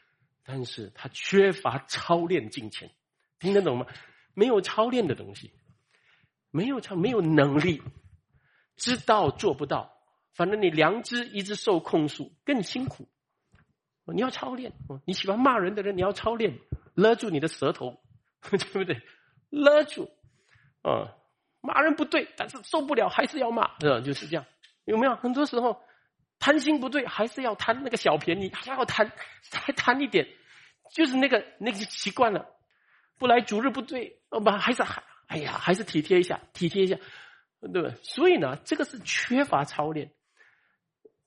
[0.45, 2.91] 但是他缺乏操练金钱，
[3.39, 3.87] 听得懂吗？
[4.33, 5.53] 没有操练的东西，
[6.51, 7.83] 没有操，没有能力，
[8.77, 9.95] 知道做不到，
[10.33, 13.07] 反正你良知一直受控诉，更辛苦。
[14.12, 14.73] 你要操练，
[15.07, 16.59] 你喜欢骂人的人，你要操练，
[16.95, 18.01] 勒住你的舌头，
[18.51, 19.01] 对不对？
[19.51, 20.11] 勒住，
[20.83, 21.14] 啊，
[21.61, 24.01] 骂人不对，但是受不了还是要骂，是吧？
[24.01, 24.45] 就是这样，
[24.85, 25.17] 有没有？
[25.17, 25.81] 很多时候
[26.38, 29.11] 贪心不对，还是要贪那个小便宜，还要贪，
[29.49, 30.29] 再贪一点，
[30.93, 32.47] 就是那个那个习惯了。
[33.17, 36.97] 不来主日不对，哦不，还是还，哎呀，还是体贴一下，体贴一下，
[37.61, 37.95] 对不对？
[38.03, 40.12] 所以呢，这个是缺乏操练。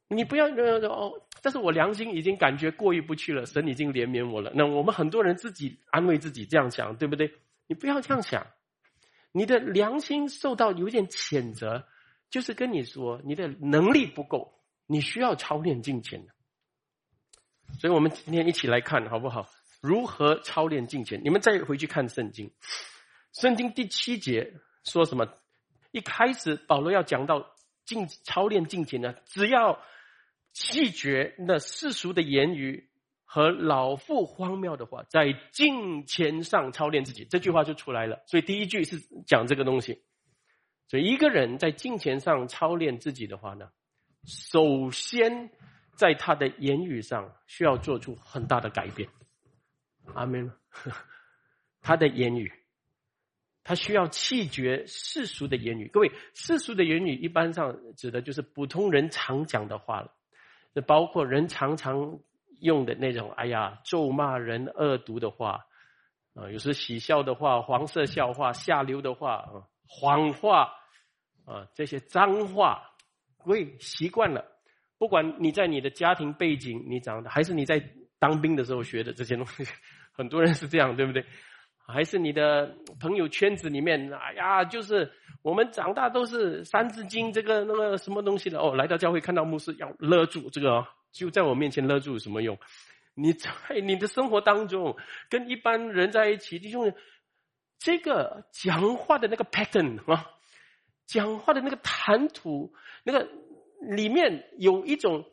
[0.10, 4.52] 你不要哦，但是我良心已经感觉过意不去了，神已经怜悯我了。
[4.56, 7.34] 那我们很多人自己安慰自己这样想，对不对？
[7.68, 8.48] 你不要这样想，
[9.32, 11.86] 你的良心受到有点谴责，
[12.30, 14.54] 就是跟你说你的能力不够，
[14.86, 16.32] 你需要操练金钱的。
[17.80, 19.48] 所以我们今天一起来看好不好？
[19.82, 21.22] 如何操练金钱？
[21.24, 22.52] 你们再回去看圣经，
[23.34, 25.28] 圣经第七节说什么？
[25.92, 29.80] 一开始保罗要讲到进操练金钱呢，只要
[30.60, 32.90] 弃绝那世俗的言语
[33.26, 38.24] 和老妇荒谬的话，在金钱上操练自己，这句话就出来了。
[38.26, 40.02] 所以第一句是讲这个东西。
[40.88, 43.70] 所以一个人在金钱上操练自己的话呢，
[44.26, 45.52] 首先
[45.96, 49.10] 在他的言语上需要做出很大的改变。
[50.16, 50.52] 阿门。
[51.82, 52.52] 他的言语，
[53.64, 55.88] 他需要弃绝世俗的言语。
[55.88, 60.17] 各位，世俗的言语一般上指的就是普通人常讲的话了，
[60.78, 62.20] 这包括人常常
[62.60, 65.66] 用的那种“哎呀”咒骂人、恶毒的话
[66.36, 70.72] 啊，有时喜笑的话、黄色笑话、下流的话啊、谎话
[71.48, 72.92] 啊，这些脏话，
[73.46, 74.46] 喂习惯了。
[75.00, 77.84] 不管你在你的家庭背景你长的，还是你在
[78.20, 79.66] 当兵的时候学的这些东西。
[80.14, 81.26] 很多人是这样，对不对？
[81.88, 85.10] 还是你的朋友圈子里面，哎呀，就是
[85.42, 88.76] 我们长大都是三字经这个那个什么东西的哦。
[88.76, 92.60] 来到教会看到牧师要勒住这个，就在我面前勒住有什么用？
[93.16, 93.50] 你在
[93.84, 94.98] 你的生活当中
[95.30, 96.94] 跟一般人在一起，就用
[97.80, 100.28] 这个讲话的那个 pattern 啊，
[101.06, 102.74] 讲话的那个谈吐，
[103.04, 103.28] 那个
[103.82, 105.26] 里面有一种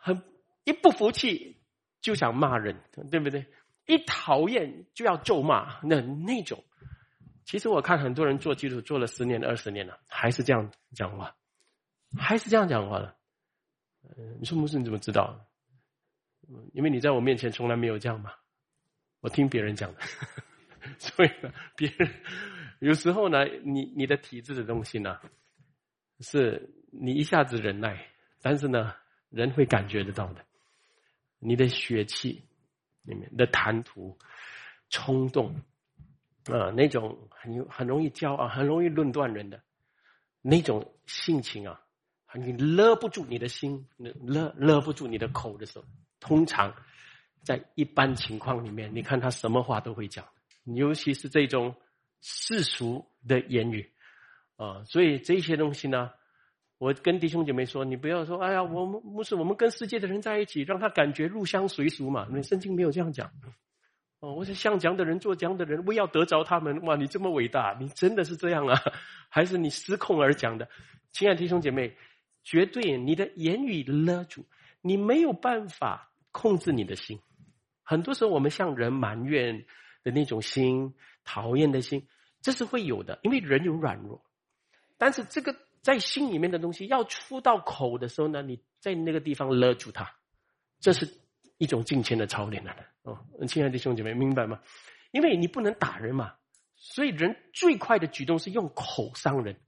[0.00, 0.20] 很
[0.64, 1.62] 一不服气
[2.02, 2.76] 就想骂人，
[3.10, 3.46] 对不对？
[3.90, 6.62] 一讨厌就要咒骂，那那种，
[7.44, 11.34] 其实我看很多人做基础做了十年、二十年了，还是这样讲话，
[12.16, 13.16] 还是这样讲话的。
[14.38, 15.46] 你说牧师你怎么知道？
[16.72, 18.32] 因为你在我面前从来没有这样嘛，
[19.20, 20.00] 我听别人讲的，
[20.98, 22.10] 所以呢，别人
[22.80, 25.18] 有时候呢，你你的体质的东西呢，
[26.20, 28.06] 是你一下子忍耐，
[28.40, 28.94] 但是呢，
[29.28, 30.44] 人会感觉得到的，
[31.38, 32.42] 你的血气
[33.02, 34.18] 里面的谈吐、
[34.88, 35.54] 冲动
[36.44, 39.62] 啊，那种很很容易骄傲、很容易论断人的
[40.42, 41.80] 那种性情啊，
[42.34, 45.84] 你勒不住你的心，勒勒不住你的口的时候。
[46.20, 46.74] 通常，
[47.42, 50.26] 在一般情况里面，你看他什么话都会讲，
[50.64, 51.74] 尤其是这种
[52.20, 53.90] 世俗的言语，
[54.56, 56.10] 啊，所以这些东西呢，
[56.80, 62.26] 我跟弟兄姐妹说，你不要说，哎呀，我们不是我们跟世界的人在一起，让他感觉入乡随俗嘛。
[62.32, 63.30] 你圣经没有这样讲，
[64.20, 66.80] 哦，我是像讲的人做讲的人，我要得着他们。
[66.86, 68.80] 哇，你这么伟大，你真的是这样啊？
[69.28, 70.66] 还是你失控而讲的？
[71.12, 71.94] 亲爱的弟兄姐妹，
[72.42, 74.46] 绝对你的言语勒住，
[74.80, 76.08] 你没有办法。
[76.32, 77.18] 控制你的心，
[77.82, 79.66] 很多时候我们向人埋怨
[80.04, 82.06] 的那种心、讨厌的心，
[82.40, 84.22] 这是会有的，因为人有软弱。
[84.96, 90.10] 但是这个在心里面的东西要出到口的时候呢，你在那个地方勒住它，
[90.78, 91.08] 这是
[91.58, 92.74] 一种金钱的操练了。
[93.02, 94.60] 哦，亲爱的弟兄姐妹，明白吗？
[95.10, 96.34] 因为你不能打人嘛，
[96.76, 99.60] 所以人最快的举动是用口伤人，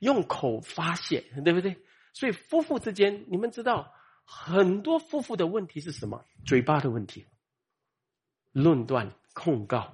[0.00, 1.76] 用口发泄，对不对？
[2.14, 3.94] 所以夫妇之间，你们知道。
[4.32, 6.24] 很多夫妇的问题是什么？
[6.46, 7.26] 嘴巴的问题，
[8.52, 9.92] 论断、控告，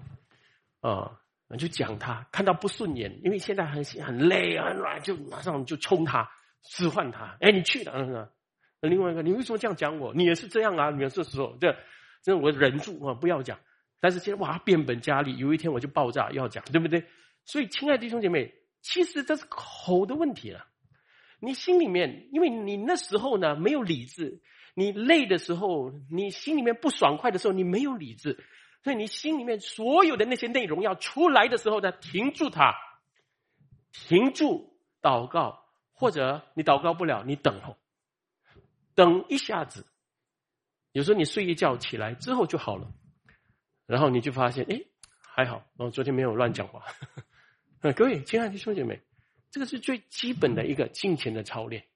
[0.81, 1.19] 啊，
[1.57, 6.29] 就讲他看到不顺眼，因为现在很很累很软，就马上就冲他，
[6.63, 7.37] 使唤他。
[7.41, 8.33] 哎，你去了，
[8.81, 10.13] 另外一个，你为什么这样讲我？
[10.15, 10.91] 你也是这样啊？
[10.91, 11.77] 你这时候，这
[12.23, 13.61] 这我忍住啊，不要讲。
[14.01, 17.05] 但是现在哇，变本加厉，有一天我就爆炸要讲，对不对？
[17.45, 20.67] 所以，亲爱的弟兄姐妹，其实这是口的问题了。
[21.41, 24.41] 你心里面，因为你那时候呢没有理智，
[24.75, 28.39] 你累的时候，你心里面不爽快的时候，你没有理智，
[28.83, 32.75] 所以你心里面所有的那些内容要出来的时候呢，停住它，
[33.93, 37.77] 停住祷告，或者你祷告不了，你等候，
[38.95, 39.87] 等一下子，
[40.93, 42.93] 有时候你睡一觉起来之后就好了，
[43.87, 44.81] 然后你就发现，哎，
[45.21, 46.85] 还好，我昨天没有乱讲话。
[47.97, 49.01] 各位亲爱的兄弟姐妹。
[49.49, 51.87] 这个是最基本的一个金钱的操练，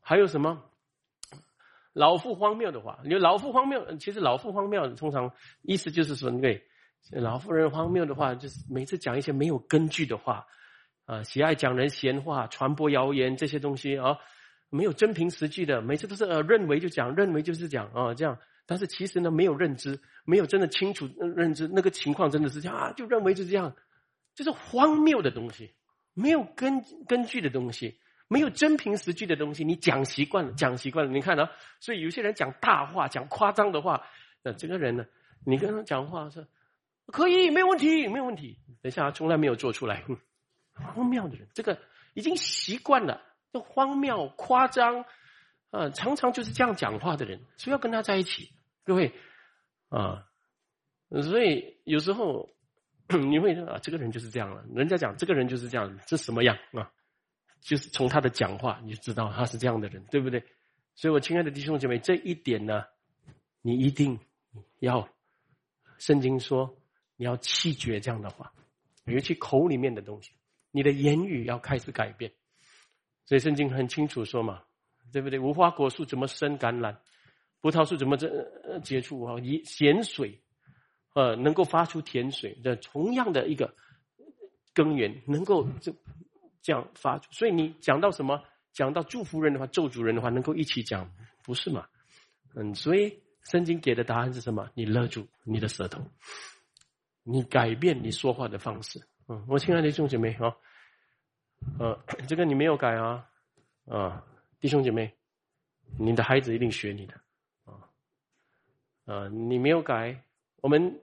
[0.00, 0.69] 还有什么？
[2.00, 6.62] 老妇荒谬的话，你说老妇荒谬，其实老妇荒谬通常意思就是说，对
[7.12, 10.46] 老妇人荒谬的话，就是每次讲一些没有根据的话，
[11.04, 14.16] 啊，喜爱讲人闲话，传播谣言这些东西啊，
[14.70, 23.76] 没有真凭实据的，每次都是呃认为就讲，认为就是讲啊这样，但是其实呢没有认知，没有真的清楚认知那个情况真的是这样啊，就认为就这样，
[24.34, 25.74] 就是荒谬的东西。
[26.14, 27.98] 没有根根据的东西，
[28.30, 31.12] 没有真凭实据的东西，你讲习惯了，讲习惯了。
[31.12, 34.06] 你看啊，所以有些人讲大话，讲夸张的话，
[34.44, 35.04] 那这个人呢，
[35.44, 36.46] 你跟他讲话是
[37.06, 38.56] 可以，没有问题，没有问题。
[38.80, 40.04] 等一下，从来没有做出来，
[40.74, 41.76] 荒谬的人，这个
[42.14, 43.20] 已经习惯了，
[43.52, 45.04] 这荒谬、夸张，
[45.70, 48.52] 啊，常常就是这样讲话的人，所以要跟他在一起，
[48.84, 49.12] 各位
[49.88, 50.24] 啊，
[51.22, 52.48] 所以有时候。
[53.12, 54.64] 你会说啊，这个人就是这样了。
[54.72, 56.88] 人家讲这个人就是这样，这什么样啊？
[57.60, 60.44] 就是从他的讲话你就知道他是这样的人，对不对？
[60.94, 62.84] 所以，我亲爱的弟兄姐妹，这一点呢，
[63.62, 64.18] 你一定
[64.80, 65.08] 要
[65.98, 66.76] 圣经说
[67.16, 68.52] 你要弃绝这样的话，
[69.04, 70.32] 尤其口里面的东西，
[70.70, 72.32] 你的言语要开始改变。
[73.24, 74.62] 所以，圣经很清楚说嘛，
[75.12, 75.38] 对不对？
[75.38, 76.96] 无花果树怎么生橄榄？
[77.60, 79.38] 葡萄树怎么这结出啊？
[79.40, 80.40] 以咸水。
[81.12, 83.74] 呃，能够发出甜水的同样的一个
[84.72, 85.92] 根源，能够这
[86.62, 87.32] 这样发出。
[87.32, 88.42] 所以你讲到什么？
[88.72, 91.10] 讲到祝福人的话，咒主人的话，能够一起讲，
[91.42, 91.88] 不是吗？
[92.54, 94.70] 嗯，所以圣经给的答案是什么？
[94.74, 96.00] 你勒住你的舌头，
[97.24, 99.02] 你改变你说话的方式。
[99.26, 100.54] 嗯，我亲爱的弟兄姐妹啊，
[101.80, 103.28] 呃，这个你没有改啊，
[103.86, 104.24] 啊，
[104.60, 105.12] 弟兄姐妹，
[105.98, 107.14] 你的孩子一定学你的
[107.64, 107.90] 啊，
[109.06, 110.22] 啊，你没有改。
[110.62, 111.00] 我们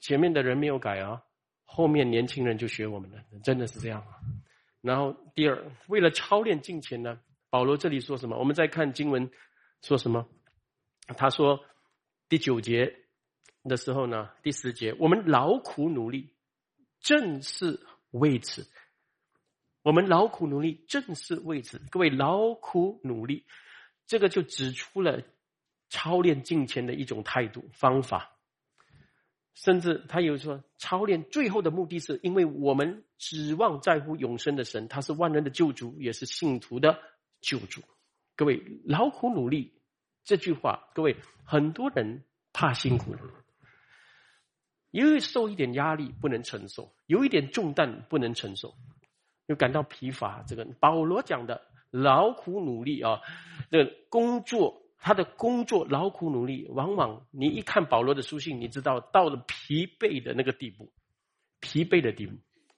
[0.00, 1.22] 前面的人没有改啊，
[1.64, 4.18] 后面年轻人就学我们了，真的是这样啊。
[4.80, 7.20] 然后第二，为了操练金钱呢，
[7.50, 8.38] 保罗这里说什么？
[8.38, 9.30] 我们再看经文
[9.82, 10.28] 说什么？
[11.16, 11.64] 他说
[12.28, 12.96] 第九节
[13.64, 16.34] 的时候呢，第十节，我们劳苦努力，
[17.00, 18.66] 正是为此。
[19.82, 21.80] 我们劳苦努力，正是为此。
[21.90, 23.46] 各位劳苦努力，
[24.06, 25.22] 这个就指出了
[25.88, 28.36] 操练金钱的一种态度方法。
[29.54, 36.98] 甚至他有说，操练最后的目的是，因为我们指望在乎永生的神，他是万人的救主，也是信徒的
[37.40, 37.82] 救主。
[38.36, 39.74] 各位，劳苦努力
[40.24, 43.14] 这句话，各位很多人怕辛苦，
[44.90, 48.74] 因为受一点压力不能承受，有一点重担不能承受，
[49.46, 50.42] 就感到疲乏。
[50.46, 53.20] 这个保罗讲的劳苦努力啊，
[53.70, 60.92] 这工作他的工作劳苦努力，往往你一看保罗的书信，你知道到了疲惫的那个地步，
[61.58, 62.36] 疲惫的地步。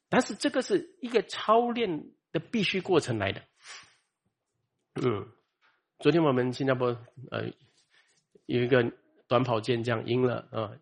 [0.09, 3.43] 但是这个是一个操练的必须过程来的，
[5.03, 5.27] 嗯。
[5.99, 6.89] 昨天我们新加坡
[7.31, 7.45] 呃
[8.47, 8.93] 有一个
[9.29, 10.73] 短跑健将赢了啊，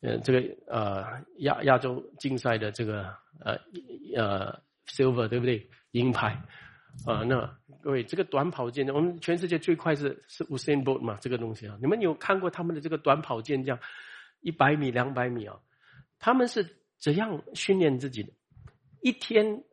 [0.00, 3.58] 呃这个呃亚亚洲竞赛的这个呃
[4.16, 5.68] 呃 silver 对不对？
[5.90, 6.40] 银牌
[7.06, 11.18] 啊，那各位这个短跑健将，我们全世界最快是是 Usain Bolt 嘛？
[11.20, 13.78] 这个东西啊，你们有看过他们的这个短跑健将
[14.40, 15.58] 一百米、两百米啊？
[16.18, 18.32] 他们是怎样训练自己的？
[19.00, 19.64] 一天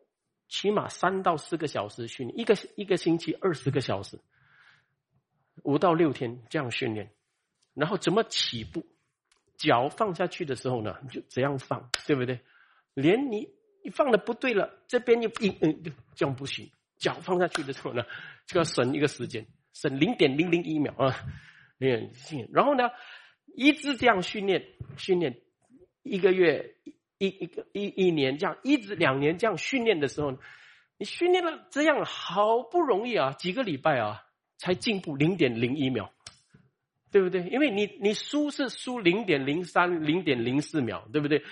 [0.48, 4.18] 起码三到四个小时训练，一个一个星期二十个小时。
[5.62, 7.12] 五到六天这样训练，
[7.74, 8.84] 然后怎么起步？
[9.58, 12.40] 脚放下去的时候呢，就怎样放，对不对？
[12.94, 13.46] 连你
[13.84, 15.82] 你放的不对了，这边又一嗯，
[16.14, 16.70] 这样不行。
[17.00, 18.04] 脚放下去的时候呢，
[18.46, 21.16] 就要省一个时间，省零点零零一秒啊。
[21.78, 22.12] 练
[22.52, 22.90] 然后呢，
[23.56, 24.64] 一直这样训练，
[24.96, 25.40] 训练
[26.04, 26.76] 一个月
[27.18, 30.38] 一一个一一年这样，一直两年这样训练的时候，
[30.98, 34.22] 你训练了这样好不容易啊，几个礼拜啊。
[34.62, 36.12] 才进步零点零一秒，
[37.10, 37.48] 对不对？
[37.48, 41.42] 因为你你输是输零点零三、零点零四秒，对不对？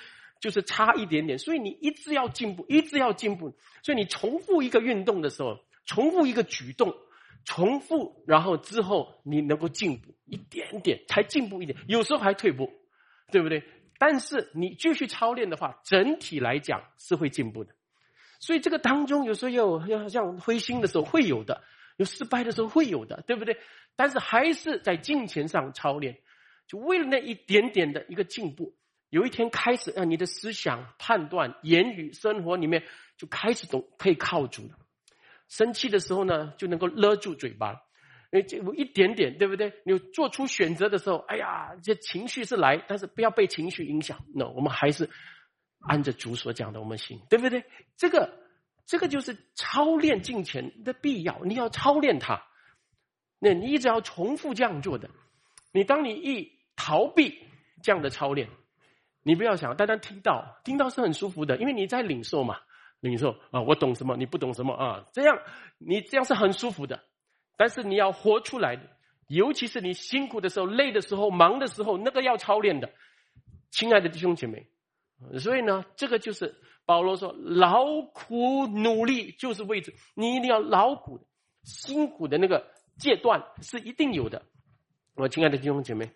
[0.40, 3.56] 就是差一点点，所以你一直要进步，一直要进步。
[3.82, 6.94] 所以你重复一个运动的时候，重复一个举动，
[7.44, 12.70] 重复，然后之后你能够进步一点点，才进步一点，有时候还退步，
[13.32, 13.62] 对不对？
[13.98, 17.74] 但是你继续操练的话，整体来讲是会进步的。
[18.40, 21.62] 所以这个当中有时候要要像灰心的时候会有的。
[21.96, 23.56] 有失败的时候会有的，对不对？
[23.96, 26.16] 但是还是在金钱上操练，
[26.68, 28.76] 就为了那一点点的一个进步。
[29.10, 32.84] 有一天开始，让你的思想、判断、言语、生活里面
[33.16, 34.78] 就开始懂可以靠主了。
[35.48, 37.82] 生气的时候呢，就能够勒住嘴巴。
[38.30, 39.72] 哎，这一点点，对不对？
[39.84, 44.24] 你做出选择的时候，哎呀，这情绪是来，但是不要被情绪影响。
[44.34, 45.08] 那我们还是
[45.80, 47.64] 按着主所讲的，我们行，对不对？
[47.96, 48.46] 这个。
[48.90, 52.42] 这个就是操练金钱的必要，你要操练它。
[53.38, 55.10] 那你一直要重复这样做的。
[55.72, 57.38] 你当你一逃避
[57.82, 58.48] 这样的操练，
[59.28, 62.56] 你不要想单单听到，听到是很舒服的，因为你在领受嘛，
[63.00, 65.38] 领受啊，我懂什么，你不懂什么啊，这样
[65.76, 66.98] 你这样是很舒服的。
[67.58, 68.78] 但是你要活出来，
[69.28, 72.90] 尤其是你辛苦的时候、累的时候、忙的时候，那个要操练的，
[73.70, 74.66] 亲爱的弟兄姐妹。
[75.38, 76.54] 所以呢，这个就是。
[76.88, 81.20] 保罗说：“劳苦努力就是位置，你一定要劳苦、
[81.62, 82.66] 辛苦的那个
[82.96, 84.40] 阶段是一定有的。”
[85.14, 86.10] 我亲爱的弟兄姐妹，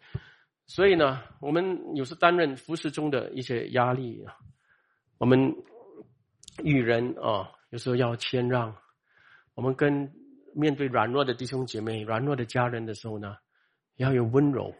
[0.67, 4.35] 所以呢，我们有时担任服侍中的一些压力啊，
[5.19, 5.55] 我们
[6.63, 8.77] 与人啊，有时候要谦让，
[9.55, 10.13] 我们跟
[10.55, 13.37] 面对软弱的弟兄姐妹、软弱的家人的时候呢，
[13.97, 14.75] 要有温柔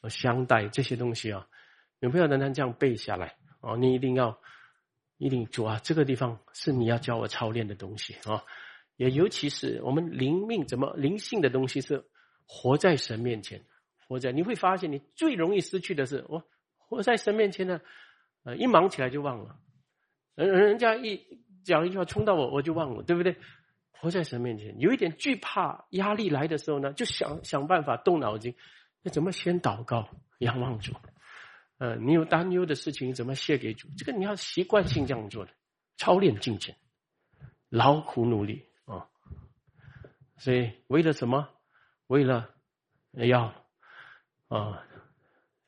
[0.00, 1.46] 和相待这些东西啊，
[2.00, 4.38] 你不要单单这样背下来啊，你一定要。
[5.18, 8.44] 一定主啊，这个地方是你要教我操练的东西啊！
[8.96, 12.04] 也尤其是我们灵命怎么灵性的东西是
[12.46, 13.64] 活在神面前，
[14.08, 16.44] 活在你会发现你最容易失去的是我
[16.76, 17.80] 活在神面前呢，
[18.44, 19.58] 呃，一忙起来就忘了，
[20.34, 21.26] 人人家一
[21.64, 23.36] 讲一句话冲到我我就忘了，对不对？
[23.90, 28.54] 活在神面前，有一点惧怕压力来的时候呢，就想想办法动脑筋，
[29.02, 30.92] 那怎么先祷告仰望主？
[31.78, 33.88] 呃，你有担忧的事情怎么卸给主？
[33.96, 35.52] 这个你要习惯性这样做的，
[35.96, 36.74] 操练精神，
[37.68, 39.08] 劳苦努力啊。
[40.36, 41.48] 所以为了什么？
[42.06, 42.54] 为了
[43.12, 43.52] 要
[44.48, 44.82] 啊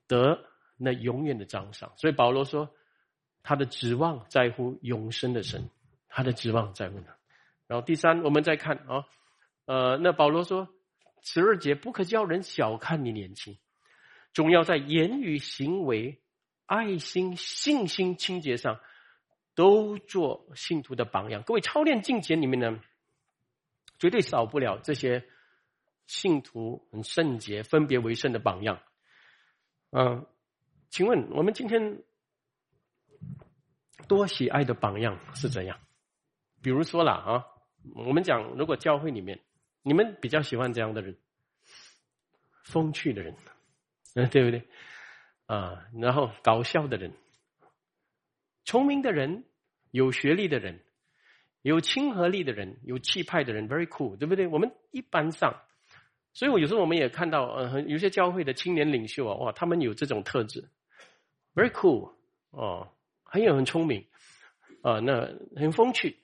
[0.07, 0.45] 得
[0.77, 1.93] 那永远的奖赏。
[1.97, 2.75] 所以保罗说，
[3.43, 5.71] 他的指望在乎永生的神，
[6.09, 7.17] 他的指望在乎他。
[7.67, 9.07] 然后第三，我们再看啊，
[9.67, 10.69] 呃，那保罗说，
[11.23, 13.59] 十二节不可叫人小看你年轻。
[14.33, 16.23] 总要在言语、行为、
[16.67, 18.79] 爱心、信心、清洁上，
[19.55, 21.43] 都做信徒的榜样。
[21.43, 22.81] 各位操练敬虔里面呢，
[23.99, 25.29] 绝对少不了这些
[26.09, 28.81] 信徒很圣洁、分别为圣的榜样。
[29.91, 30.27] 嗯，
[30.89, 32.03] 请问我们今天
[34.09, 35.79] 多喜爱的榜样是怎样？
[36.63, 37.45] 比如说了啊，
[37.95, 39.41] 我们讲，如果教会里面
[39.83, 41.17] 你们比较喜欢这样的人，
[42.65, 43.37] 风趣的人。
[44.15, 44.67] 嗯，对不对？
[45.45, 47.13] 啊，然后搞笑的人，
[48.65, 49.45] 聪明的人，
[49.91, 50.81] 有学历的人，
[51.61, 54.47] 有亲和力的人，有气派的人，very cool，对不对？
[54.47, 55.63] 我们一般上
[56.39, 60.69] 所以我有时候我们也看到，呃，有些教会的青年领袖啊，哇，他们有这种特质
[61.53, 62.13] ，very cool，
[62.51, 62.93] 哦，
[63.25, 64.07] 很有很聪明，
[64.83, 66.17] 啊，那很风趣，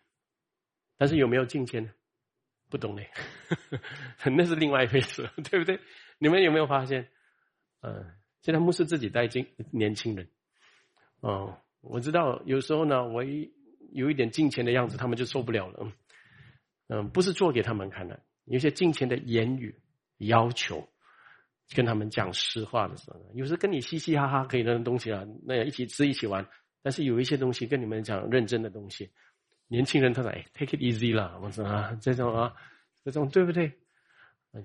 [0.97, 1.91] 但是有没有进前呢？
[2.71, 3.11] 不懂嘞，
[4.37, 5.81] 那是另外一回事， 对不对？
[6.19, 7.09] 你们有没有发现？
[7.81, 8.07] 嗯，
[8.41, 10.29] 现在牧师自己带进年轻人，
[11.23, 13.53] 哦，我知道有时候呢，我一
[13.91, 15.93] 有一点金钱的样子，他们就受不了了。
[16.87, 19.75] 嗯，不是做给他们看的，有些金钱的言语
[20.19, 20.89] 要求，
[21.75, 26.47] 跟他们讲实话的时候，有时跟你嘻嘻哈哈可以的东西啊，那一起吃一起玩，
[26.83, 29.11] 但是有一些东西跟你们讲认真的东西。
[29.69, 32.53] 年轻人他说：“哎，take it easy 了，我说啊，这种啊，
[33.03, 33.73] 这种对不对？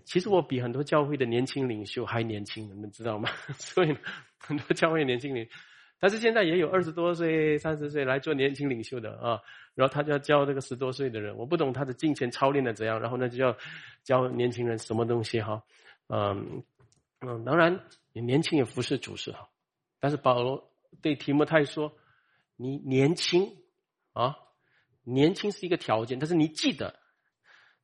[0.06, 3.30] 其实我比很多教会的年轻领袖还年轻，你们知道吗？
[3.58, 3.98] 所以
[4.38, 5.48] 很多教会年轻领，
[6.00, 9.42] 但是现在也有二十多岁、三十岁来做年轻领袖的啊。
[9.76, 13.56] 然后他就要教这个十多岁的人，我不懂他的金钱操练的怎样，然后呢就要
[14.04, 15.64] 教年轻人什么东西哈？
[16.08, 16.64] 嗯
[17.22, 17.80] 嗯，当然
[18.14, 19.48] 年轻也服侍主是哈，
[20.00, 20.72] 但是保罗
[21.02, 21.94] 对提摩太说：
[22.56, 23.58] 你年轻
[24.14, 24.38] 啊。”
[25.06, 27.00] 年轻是一个条件，但是你记得，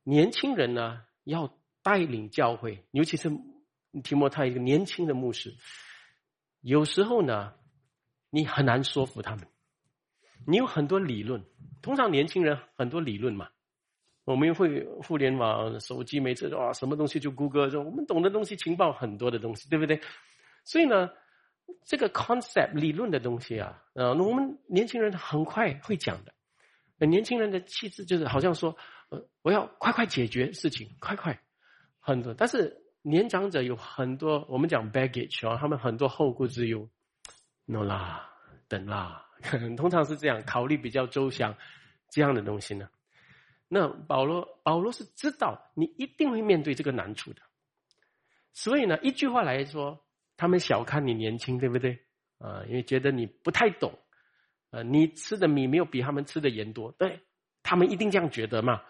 [0.04, 3.32] 年轻人呢要带领教会，尤其是
[4.04, 5.56] 提摩太一个年轻的牧师，
[6.60, 7.54] 有时候呢，
[8.36, 9.46] 你很难说服他们。
[10.46, 11.42] 你有很多理论，
[11.80, 13.48] 通常年轻人很多理论嘛。
[14.24, 20.02] 我们会互联网、手机，每次啊，什么东西就谷歌，我们懂的东西、情报很多的东西，对不对？
[20.64, 21.08] 所以呢，
[21.86, 27.06] 这个 concept 理论的东西啊，呃，我们年轻人很快会讲的。
[27.06, 28.76] 年轻人的气质就是好像说，
[29.08, 31.40] 呃，我要快快解决事情，快快
[32.00, 32.34] 很多。
[32.34, 36.90] 但是年长者有很多，我们讲 baggage 啊，他们很多后顾之忧
[37.66, 38.30] ，no 啦，
[38.68, 39.28] 等啦，
[39.76, 41.54] 通常是这样，考虑比较周详
[42.10, 42.88] 这样的东西呢。
[43.68, 47.42] 那保罗，保罗是知道你一定会面对这个难处的，
[48.52, 50.04] 所以呢，一句话来说，
[50.36, 51.98] 他们小看你年轻，对不对？
[52.38, 53.98] 啊，因为觉得你不太懂。
[54.70, 57.20] 呃，你吃的米没有比他们吃的盐多，对
[57.62, 58.82] 他们一定这样觉得嘛？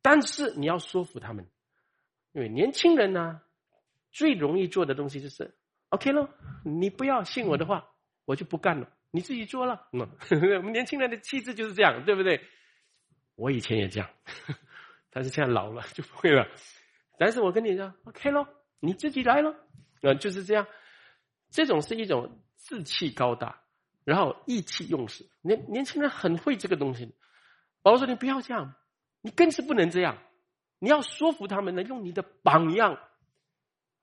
[0.00, 1.48] 但是你要说服他们，
[2.32, 3.40] 因为年轻人呢，
[4.10, 5.54] 最容易做的东西就是
[5.92, 6.30] OK 咯，
[6.64, 7.86] 你不要信我的话，
[8.24, 9.88] 我就不干了，你自己做了。
[9.92, 10.00] 嗯，
[10.56, 12.40] 我们年轻人的气质就是这样，对不对？
[13.34, 14.08] 我以前也这样，
[15.10, 16.48] 但是现在老了就不会了。
[17.18, 18.48] 但是我跟你说 OK 咯，
[18.80, 19.54] 你自己来咯。
[20.00, 20.66] 啊，就是这样，
[21.50, 23.60] 这种是一种志气高大。
[24.04, 27.14] 然后意气用事，年年轻人很会这个东西。
[27.82, 28.74] 保罗说：“你不要这样，
[29.20, 30.18] 你更是不能这样。
[30.80, 32.98] 你要说服他们呢，用你的榜样，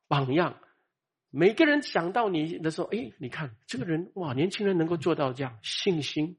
[0.08, 0.58] 榜样。
[1.32, 6.38] 每个人想到你的时候，哎，你看这个人哇，年轻人能够做到这样，信心、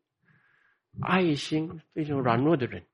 [1.01, 2.85] 爱心，非常软弱的人，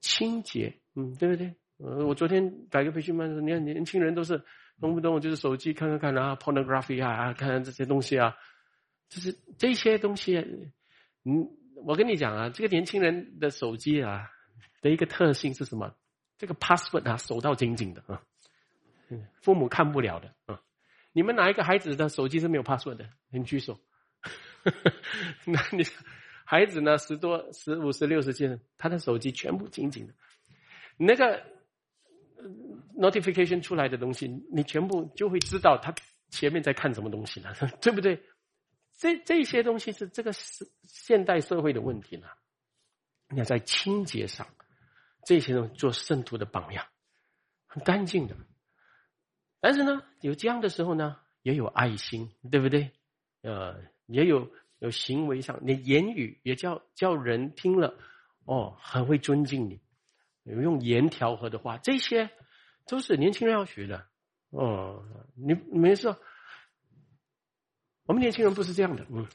[0.00, 1.54] 清洁，嗯，对不对？
[1.78, 4.42] 呃，我昨天改个培训班说，你看年轻人都是
[4.80, 8.34] 动不动就是手机看看看啊，pornography 啊，看看这些东西啊。”
[9.08, 11.48] 就是这些东西，嗯，
[11.84, 14.28] 我跟你讲啊，这个年轻人的手机啊
[14.80, 15.94] 的一个特性是什么？
[16.38, 18.22] 这个 password 啊，守到紧紧的啊，
[19.42, 20.60] 父母看不了的啊。
[21.16, 23.08] 你们哪一个孩子的手机是没有 pass 的？
[23.30, 23.80] 请举手。
[25.46, 25.82] 那你
[26.44, 26.98] 孩子呢？
[26.98, 28.46] 十多、十五、十六、十七，
[28.76, 30.12] 他的手机全部紧紧的，
[30.98, 31.42] 那个
[32.94, 35.94] notification 出来的东西，你全部就会知道他
[36.28, 38.22] 前面在看什么东西了， 对不对？
[38.98, 42.26] 这这些东西是这个是现代社会的问题呢。
[43.30, 44.46] 你要在清洁上，
[45.24, 46.84] 这些东西做圣徒的榜样，
[47.66, 48.36] 很干净的。
[49.60, 52.90] 但是呢，有这样的时候呢，也有爱心，对不对？
[53.42, 57.94] 呃，也有有行为上，你言语也叫叫人听了
[58.44, 59.80] 哦，很会尊敬你。
[60.44, 62.30] 有用言调和的话，这些
[62.86, 64.06] 都是年轻人要学的。
[64.50, 65.04] 哦，
[65.34, 66.14] 你没事。
[68.04, 69.26] 我们年轻人不是这样的，嗯，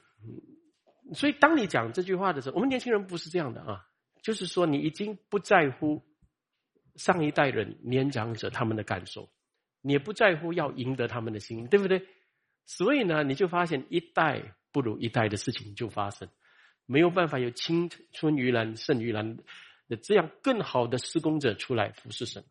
[1.13, 3.85] 所以当你讲这句话的时候，我们年轻人不是这样的啊，
[4.21, 6.01] 就是说你已经不在乎
[6.95, 9.29] 上一代人年长者他们的感受，
[9.81, 12.07] 你也不在乎要赢得他们的心，对不对？
[12.65, 16.29] 所以呢，你就发现一代不如一代的事情就发生，
[16.85, 19.37] 没有办法有青春于蓝胜于蓝
[19.87, 22.43] 的这样更好的施工者出来服侍神。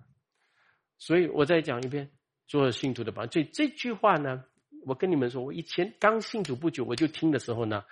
[0.99, 2.11] 所以我再讲一遍，
[2.47, 4.45] 做信徒的榜样，所以这句话呢。
[4.87, 7.85] 我跟你们说，我以前刚信主不久，我就听的时候呢，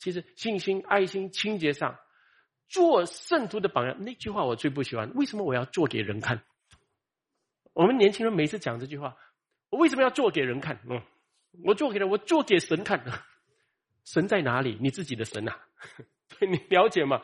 [0.00, 1.96] 其实信心、爱心、清洁上，
[2.68, 5.14] 做圣徒的榜样，那句话我最不喜欢。
[5.14, 6.42] 为什么我要做给人看？
[7.74, 9.16] 我们年轻人每次讲这句话，
[9.70, 10.80] 我为什么要做给人看？
[10.88, 11.02] 嗯，
[11.64, 13.02] 我做给人，我做给神看。
[14.04, 14.76] 神在哪里？
[14.80, 15.52] 你自己的神 呐？
[16.40, 17.22] 你了解吗？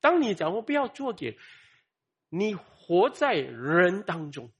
[0.00, 1.36] 当你讲我不要做给，
[2.28, 4.50] 你活在人当中。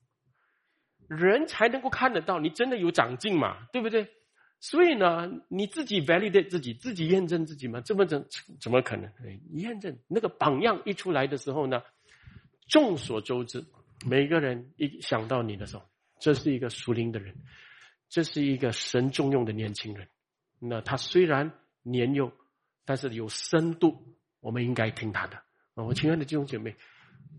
[1.08, 4.08] 人才能够看得到你真的有长进嘛，对不对？
[4.60, 8.26] 所以呢，你自己 validate 自己，自己验证自己嘛，这么怎
[8.60, 9.12] 怎么可能？
[9.52, 11.82] 验证那个榜样一出来的时候呢，
[12.68, 13.64] 众所周知，
[14.04, 15.84] 每个人一想到你的时候，
[16.20, 17.36] 这是一个属灵的人，
[18.08, 20.08] 这是一个神重用的年轻人。
[20.58, 22.32] 那他虽然年幼，
[22.84, 25.36] 但是有深度，我们应该听他的
[25.74, 25.84] 啊！
[25.84, 26.76] 我亲爱的弟兄姐妹，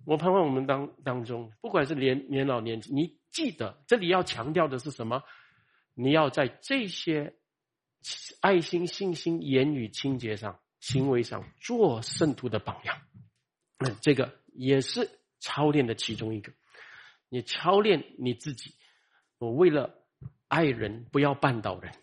[0.05, 5.23] 我盼望我们当当中，不管是年年老年轻，你记得这里要强调的是什么？
[5.93, 7.35] 你要在这些
[8.41, 12.97] 爱心、信心、言语、清洁上、行为上做圣徒的榜样。
[13.77, 15.09] 那这个也是
[15.43, 16.53] 操练的其中一个。
[17.29, 18.73] 你操练你自己，
[19.37, 19.93] 我为了
[20.47, 21.93] 爱人，不要绊倒人。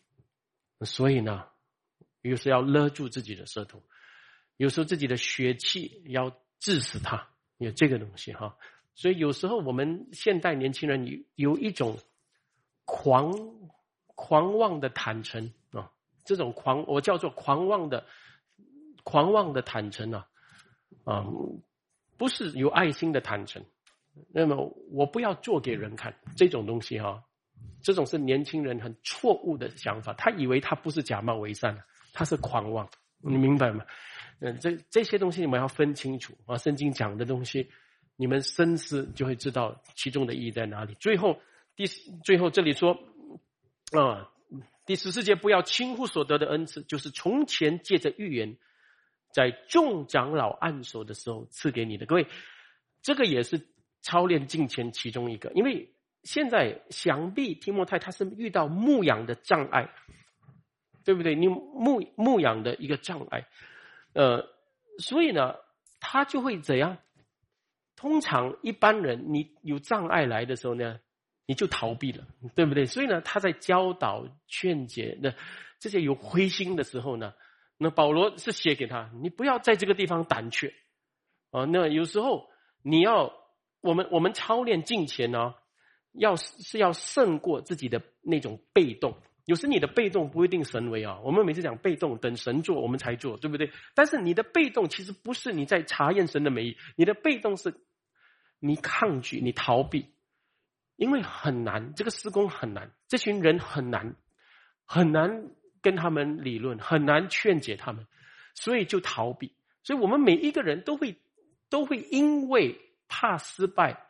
[0.83, 1.49] 所以呢，
[2.21, 3.83] 有时要勒住自己的舌头，
[4.57, 8.57] 有时候自己的血气要致死他，有这个东西哈。
[8.95, 11.99] 所以有时候我们现代年轻人有有一种
[12.85, 13.59] 狂。
[14.23, 15.91] 狂妄的坦诚啊，
[16.27, 18.07] 这种狂我叫做狂妄的
[19.03, 20.29] 狂妄的坦诚啊，
[21.05, 21.25] 啊，
[22.21, 23.65] 不是有爱心的坦诚。
[24.29, 27.25] 那么我不要做给人看这种东西哈，
[27.83, 30.13] 这种是年轻人很错误的想法。
[30.13, 32.87] 他以为他不是假冒伪善，他是狂妄，
[33.23, 33.87] 你明白吗？
[34.41, 36.59] 嗯，这这些东西你们要分清楚啊。
[36.59, 37.71] 圣经讲的东西，
[38.17, 40.95] 你们深思就会知道其中的意义在哪里。
[41.01, 41.41] 最后
[41.75, 41.87] 第
[42.23, 42.99] 最后这里说。
[43.93, 44.31] 啊，
[44.87, 48.57] 第十四节不要轻忽所得的恩赐，就是从前借着预言，
[49.33, 52.07] 在众长老按手的时候赐给你的。
[52.07, 52.27] 各位，
[53.03, 53.69] 这个也是
[54.03, 55.51] 操练敬虔其中一个。
[55.53, 59.91] 因为现在想必提摩太他是遇到牧养的障碍，
[61.05, 61.35] 对不对？
[61.35, 63.47] 你牧牧养的一个障碍，
[64.13, 64.49] 呃，
[64.99, 65.57] 所以呢，
[66.01, 66.99] 他就会怎样？
[67.97, 71.01] 通常一般人，你有障碍来的时候呢？
[71.47, 72.25] 你就逃避了，
[72.55, 72.87] 对不对？
[72.87, 75.35] 所以呢，他在教导、劝解那
[75.81, 77.35] 这些有灰心的时候呢，
[77.83, 80.75] 那保罗是写给他：你不要在这个地方胆怯
[81.51, 81.65] 啊。
[81.65, 82.51] 那有时候
[82.83, 83.33] 你要
[83.81, 85.55] 我们我们操练敬前呢，
[86.13, 89.17] 要是要胜过自己的那种被动。
[89.47, 91.21] 有时你的被动不一定神为啊。
[91.25, 93.73] 我们每次讲被动，等神做我们才做，对不对？
[93.95, 97.75] 但是你的被动其实不是你在查验神的美意，你的被动是
[98.59, 100.13] 你抗拒、你逃避。
[100.97, 104.17] 因为很难，这个施工很难，这群人很难，
[104.85, 105.51] 很难
[105.83, 108.07] 跟他们理论，很难劝解他们，
[108.55, 109.55] 所以就逃避。
[109.83, 111.17] 所以我们每一个人都会
[111.69, 112.79] 都会因为
[113.09, 114.07] 怕失败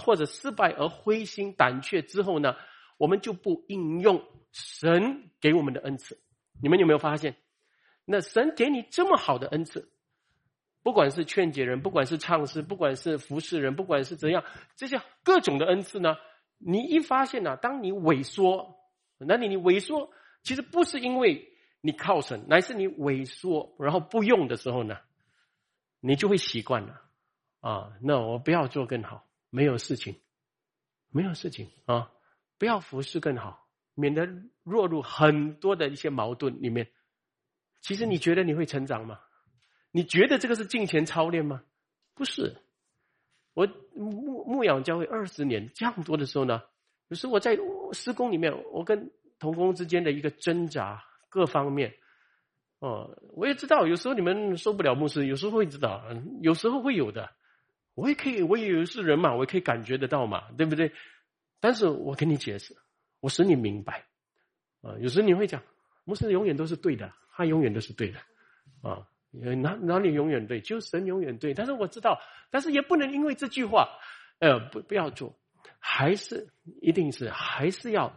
[0.00, 2.56] 或者失败而灰心胆怯之后呢，
[2.96, 6.18] 我们就不应用神给我们的恩赐。
[6.62, 7.36] 你们有没有发现？
[8.04, 9.92] 那神给你这么好的恩赐，
[10.82, 14.42] 不管是劝解人，不管是唱诗，不管是服侍人，不管是怎样，
[14.74, 16.16] 这些各种的恩赐呢？
[16.58, 18.76] 你一发现呢，当你萎缩，
[19.18, 20.10] 那你你萎缩，
[20.42, 24.98] 其实不是因为你靠神，乃是你萎缩，然后不用的时候呢，
[26.00, 27.02] 你就会习惯了
[27.60, 27.92] 啊。
[28.02, 30.20] 那我不要做更好，没有事情，
[31.10, 32.10] 没有事情啊，
[32.58, 34.28] 不要服侍更好，免得
[34.62, 36.90] 落入很多的一些矛盾里面。
[37.80, 39.20] 其实你觉得你会成长吗？
[39.90, 41.62] 你觉得这个是金钱操练吗？
[42.14, 42.56] 不是。
[43.54, 46.62] 我牧牧养教会二十年这样多的时候呢，
[47.08, 47.58] 有时我在
[47.92, 49.10] 施工里面，我跟
[49.40, 51.94] 同工之间的一个挣扎，各方面，
[52.78, 56.04] 哦，我也知道，有时候你们受不了牧师，有时候会知道，
[56.40, 57.30] 有时候会有的，
[57.94, 60.92] 我也可以，我也是人嘛，我也可以感觉得到嘛，对不对？
[61.58, 62.76] 但是我跟你解释，
[63.18, 64.04] 我使你明白，
[64.82, 65.62] 啊，有时你会讲，
[66.04, 68.18] 牧师永远都是对的，他永远都是对的，
[68.88, 69.08] 啊。
[69.32, 71.54] 哪哪里永远对，就神永远对。
[71.54, 72.20] 但是我知道，
[72.50, 73.88] 但是也不能因为这句话，
[74.40, 75.38] 呃，不不要做，
[75.78, 76.48] 还是
[76.82, 78.12] 一定是还是要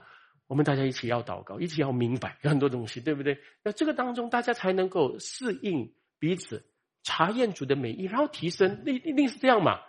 [0.48, 3.40] 我们大家一起要祷告，一起要明白有很多东西，对不对？
[3.64, 6.66] 那这个当中大家才能够适应彼此，
[7.04, 9.80] 查验主的美意，然后提升，那一定是这样嘛？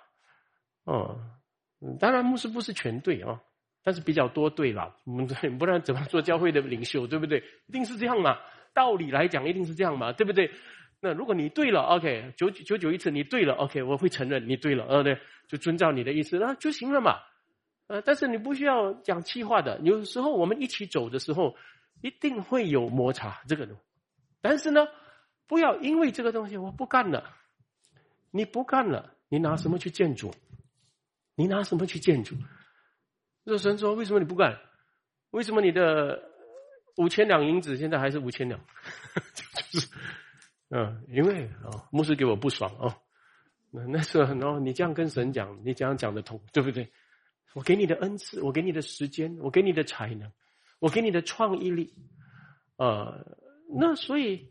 [0.84, 1.20] 哦，
[1.98, 3.40] 当然牧师不是全对啊，
[3.82, 4.96] 但是比较多对了。
[5.04, 5.26] 我们
[5.58, 7.42] 不然怎么做教会的领袖，对不对？
[7.66, 8.38] 一定是这样嘛？
[8.72, 10.12] 道理来讲，一定是这样嘛？
[10.12, 10.50] 对不对？
[11.00, 17.18] 那如果你对了，OK，九九九一次，你对了，OK，我会承认你对了，呃，对，就遵照你的意思，那就行了嘛，
[17.86, 21.54] 呃，但是你不需要讲气话的，有时候我们一起走的时候，
[22.00, 23.76] 一定会有摩擦，这个的，
[24.40, 24.86] 但是呢，
[25.46, 27.36] 不要因为这个东西我不干了，
[28.30, 30.34] 你不干了，你拿什么去建筑？
[31.34, 32.36] 你拿什么去建筑？
[33.44, 34.58] 这神说，为什么你不干？
[35.30, 36.22] 为什么你的
[36.96, 38.60] 五千两银子现在还是五千两？
[39.70, 39.88] 就是。
[40.70, 42.94] 嗯，因为啊，牧师给我不爽哦，
[43.70, 46.90] 那那是然后你这样跟神讲，你这样讲得通，对不对？
[47.54, 50.30] 我给你的恩赐，我给你的时间，我给你的才能，
[50.80, 51.94] 我给你的创意力，
[52.76, 53.24] 呃，
[53.78, 54.50] 那所以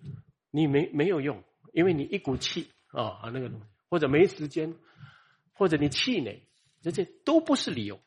[0.49, 1.43] 你没没有用，
[1.73, 4.73] 因为你一股气啊啊那个东西，或者没时间，
[5.51, 6.47] 或者你气馁，
[6.81, 7.99] 这些都不是理由，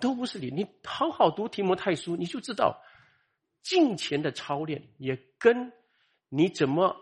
[0.00, 0.50] 都不是理。
[0.50, 2.82] 你好好读提摩太书，你就知道，
[3.62, 5.72] 敬前的操练也跟
[6.28, 6.96] 你怎么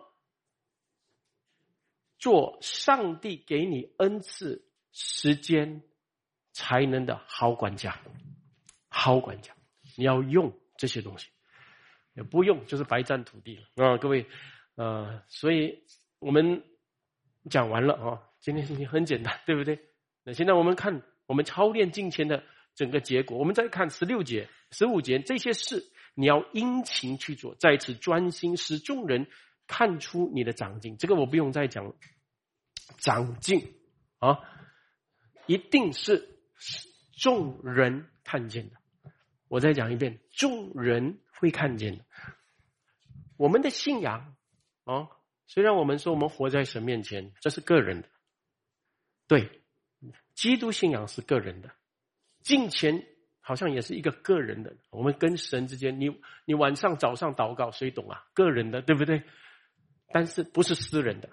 [2.19, 5.83] 做上帝给你恩赐时间。
[6.55, 7.99] 才能的好管家，
[8.89, 9.53] 好管家，
[9.97, 11.29] 你要用这些东西，
[12.15, 13.99] 也不用就是白占土地了啊！
[13.99, 14.25] 各位，
[14.77, 15.83] 呃，所以
[16.21, 16.63] 我们
[17.51, 19.81] 讲完了啊，今天事情很简单，对不对？
[20.23, 22.45] 那现在我们看我们操练金钱的
[22.77, 25.85] 整个结果，我们再看十六节、十五节这些事，
[26.15, 29.27] 你要殷勤去做，在此专心，使众人
[29.67, 30.97] 看出你的长进。
[30.99, 31.93] 这个我不用再讲，
[32.99, 33.75] 长进
[34.21, 34.39] 啊，
[35.47, 36.31] 一定是。
[37.17, 38.77] 众人看见的，
[39.49, 42.05] 我再讲一遍，众人会看见的。
[43.37, 44.37] 我们的信仰
[44.85, 45.09] 啊，
[45.47, 48.09] 虽然我们说我们活在神面前，这是个人的，
[49.27, 49.63] 对，
[50.35, 51.71] 基督信仰是个人的，
[52.43, 53.07] 敬虔
[53.41, 54.77] 好像也是一个个人的。
[54.91, 58.25] 我们跟神之间，你你晚上早上祷告，谁懂啊？
[58.35, 59.23] 个人的，对不对？
[60.13, 61.31] 但是不是私人的，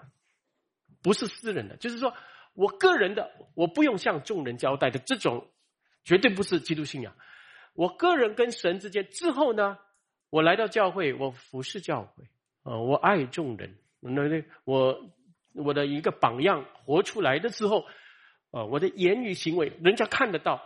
[1.02, 2.14] 不是私人的，就是说。
[2.54, 5.48] 我个人的，我不用向众人交代的这种，
[6.04, 7.14] 绝对不是基督信仰。
[7.74, 9.78] 我个人跟神之间之后呢，
[10.28, 12.24] 我来到教会，我服侍教会，
[12.62, 15.10] 啊，我爱众人，那那我
[15.54, 17.86] 我的一个榜样活出来的时候，
[18.50, 20.62] 啊，我的言语行为，人家看得到，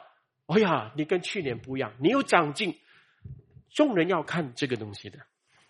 [0.47, 2.75] 哎呀，你跟去年不一样，你有长进，
[3.71, 5.21] 众人要看这个东西的，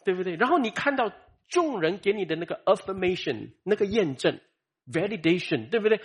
[0.05, 0.37] 对不对？
[0.37, 1.13] 然后你看到
[1.49, 4.41] 众人给你的那个 affirmation，那个验证。
[4.91, 6.01] Validation 对不对？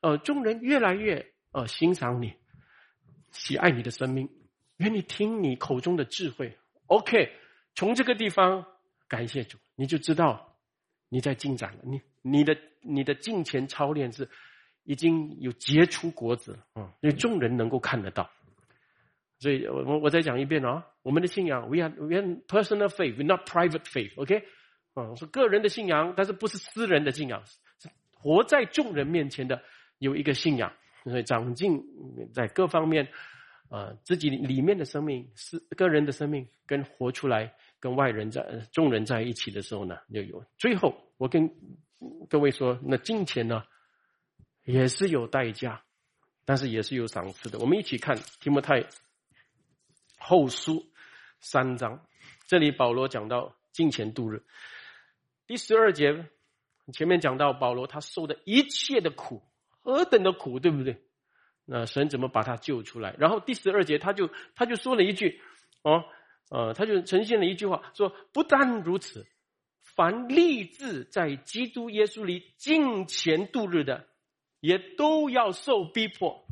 [0.00, 2.34] 呃，众人越来越呃欣赏你，
[3.32, 4.30] 喜爱你的生命，
[4.78, 6.56] 愿意听你口中的智慧。
[6.86, 7.32] OK，
[7.74, 8.66] 从这个地方
[9.08, 10.56] 感谢主，你就知道
[11.08, 11.80] 你在进展了。
[11.84, 14.28] 你你的你的敬前操练是
[14.84, 18.30] 已经有结出果子啊，因为众人能够看得到。
[19.38, 24.12] 所以我我再讲一遍啊，我们的信仰，we are we are personal faith，we not private faith.
[24.16, 24.44] OK，
[24.94, 27.42] 啊，是个人的信仰，但是不是私人的信仰。
[28.22, 29.62] 活在众人面前的
[29.98, 30.70] 有一个信仰，
[31.04, 31.82] 所以长进
[32.34, 33.08] 在各方面，
[33.70, 40.44] 呃，自己里面的生命是个人的生命，跟活出来跟外人在众人在一起的时候呢，就有。
[40.58, 41.50] 最后，我跟
[42.28, 43.64] 各位说，那金钱呢，
[44.64, 45.82] 也是有代价，
[46.44, 47.58] 但是也是有赏赐的。
[47.58, 48.84] 我们一起看提摩太
[50.18, 50.92] 后书
[51.40, 52.04] 三章，
[52.46, 54.42] 这里保罗讲到金钱度日，
[55.46, 56.26] 第十二节。
[56.92, 59.42] 前面讲到保罗他受的一切的苦，
[59.80, 61.02] 何等的苦，对不对？
[61.64, 63.14] 那神怎么把他救出来？
[63.18, 65.40] 然后第十二节他就他就说了一句，
[65.82, 66.04] 哦，
[66.50, 69.26] 呃，他就呈现了一句话，说不但如此，
[69.80, 74.08] 凡立志在基督耶稣里敬虔度日的，
[74.60, 76.44] 也都要受逼迫。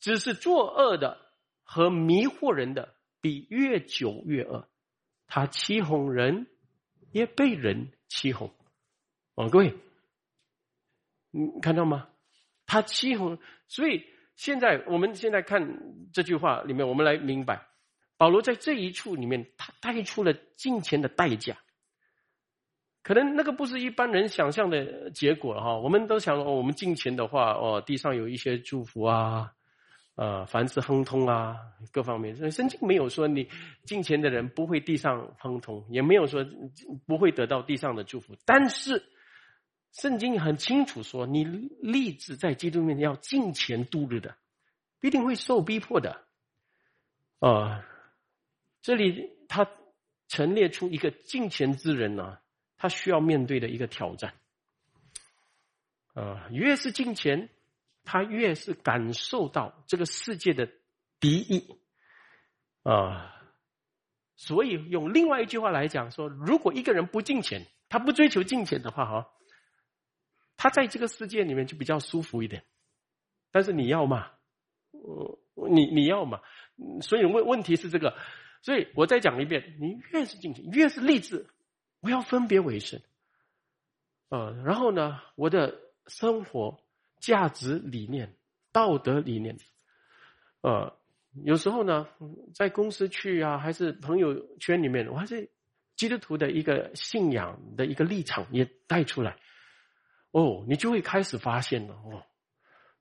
[0.00, 1.18] 只是作恶的
[1.62, 4.68] 和迷惑人的，比越久越恶。
[5.26, 6.46] 他欺哄人，
[7.12, 8.52] 也被人欺哄。
[9.40, 9.74] 哦，各位，
[11.30, 12.08] 你看到吗？
[12.66, 13.38] 他欺哄，
[13.68, 14.04] 所以
[14.36, 15.80] 现在我们现在看
[16.12, 17.66] 这句话里面，我们来明白，
[18.18, 21.56] 保罗在这一处里面，他带出了金钱的代价。
[23.02, 25.78] 可能那个不是一般人想象的结果哈。
[25.78, 29.54] 我们都想，哦，我们金钱的话，哦，地上有一些祝福啊。
[30.16, 31.56] 呃，凡事亨通啊，
[31.92, 33.48] 各方面，所以圣经没有说你
[33.84, 36.44] 进钱的人不会地上亨通，也没有说
[37.06, 38.34] 不会得到地上的祝福。
[38.44, 39.02] 但是
[39.92, 44.36] 圣经很清楚说，你立志在基督面前要敬钱度日的，
[44.98, 46.24] 必定会受逼迫的。
[47.38, 47.84] 啊，
[48.82, 49.68] 这里他
[50.28, 52.38] 陈列出一个敬钱之人呢，
[52.76, 54.34] 他需要面对的一个挑战。
[56.14, 57.48] 啊，越是敬钱。
[58.02, 60.68] 他越是感受到这个世界的
[61.20, 61.78] 敌意
[62.82, 63.36] 啊，
[64.36, 69.30] 所以用另外一句话来讲说，如果一个人不敬钱，他不追求金钱的话，哈，
[70.60, 72.64] 他在这个世界里面就比较舒服一点。
[73.50, 74.30] 但是你要嘛，
[74.90, 75.38] 呃
[75.70, 76.42] 你你要嘛，
[77.00, 78.14] 所以问问题是这个，
[78.60, 81.46] 所以我再讲一遍，你越是进钱，越是励志，
[82.00, 83.00] 我要分别为圣，
[84.28, 86.78] 呃，然后呢，我的生活。
[87.20, 88.34] 价值理念、
[88.72, 89.58] 道德理念，
[90.62, 90.96] 呃，
[91.44, 92.08] 有时候呢，
[92.54, 95.50] 在公司去啊，还是朋友圈里面，我还是
[95.96, 99.36] 基督徒的一个信仰的一个立场也带出来。
[100.32, 102.22] 哦，你就会开始发现了哦，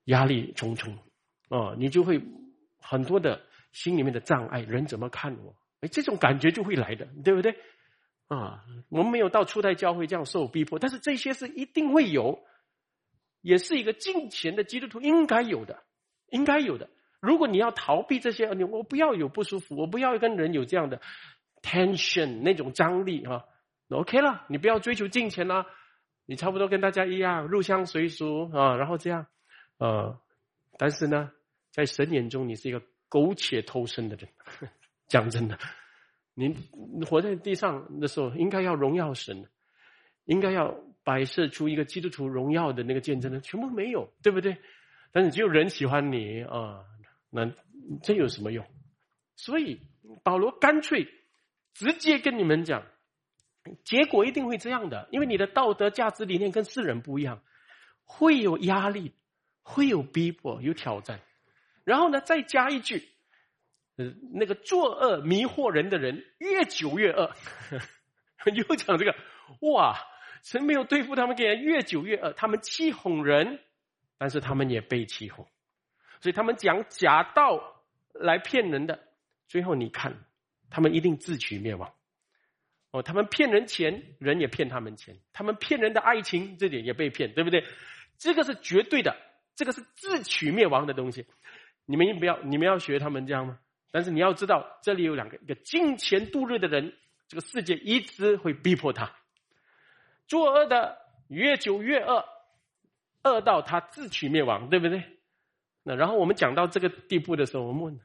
[0.05, 0.97] 压力重重，
[1.49, 2.21] 哦，你就会
[2.79, 5.55] 很多的心里面的障碍，人怎么看我？
[5.81, 7.55] 哎，这种感觉就会来的，对不对？
[8.27, 12.39] 啊，我们没有到初代教会这样受逼迫，但是这些是一定会有，
[13.41, 15.83] 也是一个敬虔的基督徒应该有的，
[16.29, 16.89] 应该有的。
[17.21, 21.01] 如果你要逃避这些，你我不要有不舒服，我不要跟人有这样的
[21.61, 23.45] tension 那种张力啊
[23.89, 25.65] ，OK 了，你不要追求金钱啦，
[26.29, 29.25] 你差不多跟大家一样入乡随俗啊，然后这样，
[29.79, 30.21] 呃，
[30.77, 31.31] 但是呢，
[31.71, 34.29] 在神眼中你是一个苟且偷生的人，
[35.09, 35.57] 讲真的，
[36.35, 36.55] 你
[37.09, 39.49] 活在地上的时候应该要荣耀神，
[40.25, 44.55] 应该要摆设出一个基督徒荣耀的那个见证的，全部没有，对不对？
[45.11, 46.85] 但是只有人喜欢你啊。
[47.31, 47.51] 那
[48.03, 48.63] 这有什么用？
[49.35, 49.81] 所以
[50.23, 51.07] 保罗干脆
[51.73, 52.85] 直接跟你们讲，
[53.83, 57.41] 结果一定会这样的，因为你的道德价值理念跟世人不一样，
[58.03, 59.13] 会有压力，
[59.61, 61.19] 会有逼迫，有挑战。
[61.83, 63.09] 然后呢，再加一句，
[63.97, 67.31] 呃，那个作恶迷惑人的人，越久越恶。
[68.45, 69.15] 又讲这个，
[69.61, 69.97] 哇，
[70.43, 73.59] 神没有对付他们，给人越久越恶，他们欺哄人，
[74.17, 75.45] 但是他们也被欺哄。
[76.21, 77.83] 所以他们讲假道
[78.13, 78.99] 来骗人的，
[79.47, 80.15] 最后你看，
[80.69, 81.91] 他们一定自取灭亡。
[82.91, 87.63] 哦，他们骗人钱，人也骗他们钱；他们骗人的爱情，这点也被骗，对不对？
[88.17, 89.15] 这个是绝对的，
[89.55, 91.25] 这个是自取灭亡的东西。
[91.85, 93.59] 你们不要，你们要学他们这样吗？
[93.91, 96.93] 但是你要知道，这里有两个：一个金钱度日的人，
[97.27, 99.07] 这个世界一直会逼迫他；
[100.27, 102.25] 作恶的越久越恶，
[103.23, 105.03] 恶到他自取灭亡，对不对？
[105.83, 107.99] 那然后我们讲到这个地步的时候，我们问：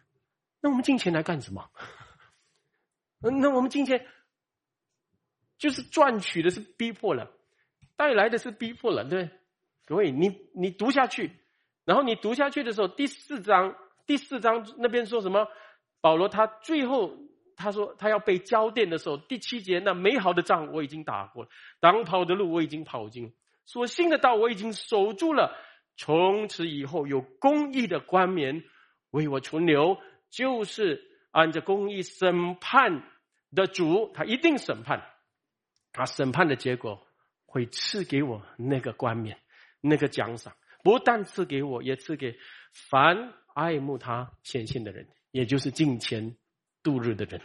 [0.60, 1.70] 那我们金钱来干什么？
[3.20, 4.06] 那我们金钱
[5.58, 7.30] 就是赚取的是逼迫了，
[7.96, 9.30] 带来的是逼迫了，对
[9.86, 11.30] 各位，你你读下去，
[11.84, 13.76] 然后你读下去的时候，第四章
[14.06, 15.46] 第四章那边说什么？
[16.00, 17.16] 保罗他最后
[17.56, 21.48] 他说他要被交电的时候，第七节那美好的仗我已经打过了，
[21.80, 23.32] 当跑的路我已经跑尽，
[23.64, 25.56] 所信的道我已经守住了。
[25.96, 28.64] 从此以后，有公义的冠冕
[29.10, 29.96] 为我存留，
[30.28, 31.00] 就是
[31.30, 33.08] 按着公义审判
[33.54, 35.08] 的主，他一定审判。
[35.94, 37.06] 他审判的结果
[37.46, 39.40] 会赐给我那个冠冕，
[39.80, 42.38] 那个奖赏，不但赐给我，也赐给
[42.90, 46.36] 凡爱慕他显现的人，也就是敬虔
[46.82, 47.40] 度日的人。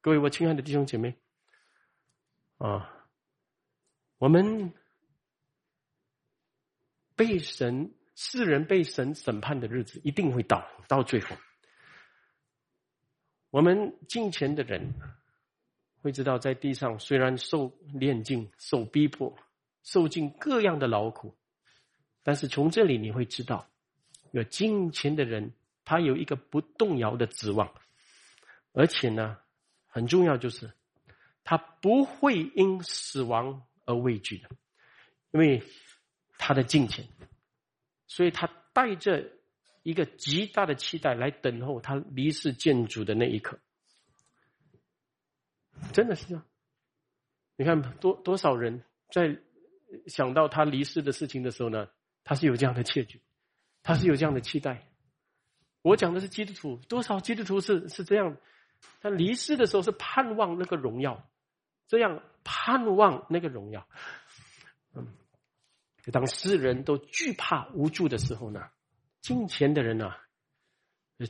[0.00, 1.14] 各位，我亲爱的弟兄姐妹，
[2.58, 3.06] 啊，
[4.18, 4.74] 我们。
[7.16, 11.36] 被神世人被神审判的日子一定会到，到最后，
[13.50, 14.94] 我们敬虔的人
[16.02, 19.36] 会知道，在地上虽然受炼尽、受逼迫、
[19.82, 21.34] 受尽各样的劳苦，
[22.22, 23.68] 但是从这里你会知道，
[24.32, 25.52] 有金钱的人，
[25.84, 27.72] 他有一个不动摇的指望，
[28.72, 29.38] 而且呢，
[29.86, 30.72] 很重要就是
[31.44, 34.48] 他不会因死亡而畏惧的，
[35.32, 35.62] 因为。
[36.42, 37.06] 他的金钱，
[38.06, 39.30] 所以他带着
[39.82, 43.58] 一个极大的期待来等候他离世见主的那一刻。
[45.92, 46.44] 真的是这样，
[47.56, 49.38] 你看多多少人在
[50.06, 51.88] 想到他离世的事情的时候呢？
[52.22, 53.22] 他是有这样的切据，
[53.82, 54.86] 他是有这样的期待。
[55.82, 58.36] 我讲的是基督徒，多少基督徒是是这样？
[59.00, 61.28] 他离世的时候是盼望那个荣耀，
[61.88, 63.88] 这样盼望那个荣耀，
[64.94, 65.16] 嗯。
[66.12, 68.68] 当世人都惧怕无助的时候呢，
[69.20, 70.12] 金钱的人呢，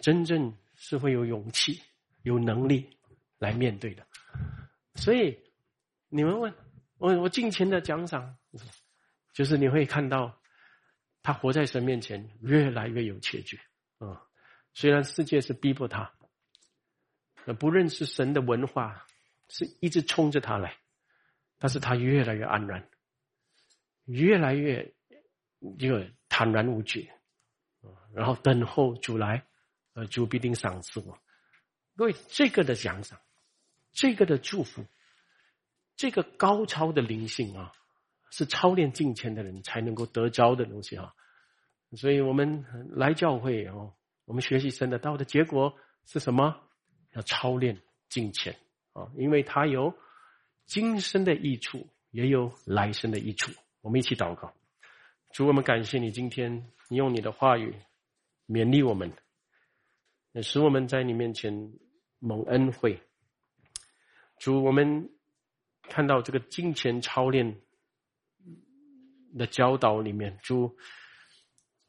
[0.02, 1.80] 真正是会有勇气、
[2.22, 2.88] 有能力
[3.38, 4.06] 来面对的。
[4.94, 5.38] 所以
[6.08, 6.54] 你们问
[6.98, 8.36] 我，我金钱的奖赏，
[9.32, 10.40] 就是你会看到
[11.22, 13.60] 他活在神面前越来越有切据
[13.98, 14.22] 啊。
[14.74, 16.12] 虽然世界是逼迫他，
[17.58, 19.06] 不认识神的文化
[19.48, 20.76] 是一直冲着他来，
[21.58, 22.88] 但是他越来越安然。
[24.06, 24.92] 越来越
[25.78, 27.08] 一个坦然无惧，
[28.12, 29.46] 然后等候主来，
[29.92, 31.16] 呃，主必定赏赐我。
[31.94, 33.20] 各位，这个的奖赏，
[33.92, 34.84] 这个的祝福，
[35.96, 37.72] 这个高超的灵性啊，
[38.30, 41.14] 是操练金钱的人才能够得着的东西啊。
[41.96, 45.76] 所以我们来教会哦，我们学习神的道的结果
[46.06, 46.60] 是什么？
[47.12, 48.54] 要操练金钱
[48.92, 49.92] 啊，因为它有
[50.66, 53.50] 今生的益处，也有来生的益处。
[53.80, 54.54] 我们一起祷告，
[55.32, 57.74] 主，我们感谢你，今天你用你的话语
[58.46, 59.12] 勉励我们，
[60.42, 61.72] 使我们在你面前
[62.20, 63.02] 蒙恩惠。
[64.40, 65.10] 主，我们
[65.82, 67.60] 看到这个金钱操练
[69.36, 70.78] 的教导里面，主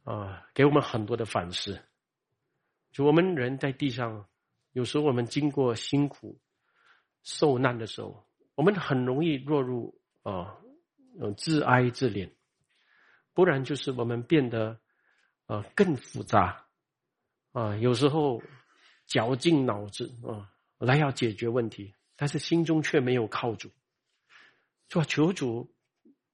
[0.04, 1.82] 啊，给我们很多的反思。
[2.92, 4.28] 就我们人在地上，
[4.74, 6.42] 有时候我们经过辛苦、
[7.24, 10.58] 受难的时候，我们很容易落入啊，
[11.38, 12.34] 自哀自怜，
[13.34, 14.78] 不然就是我们变得
[15.46, 16.68] 啊更复杂。
[17.54, 18.44] 啊，有时候
[19.08, 23.72] 绞尽脑汁啊来要解决问题，但是心中却没有靠主。
[24.90, 25.74] 说求主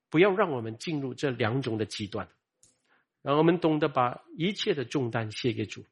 [0.09, 2.27] 不要让我们进入这两种的极端，
[3.21, 5.85] 让我们懂得把一切的重担卸给主。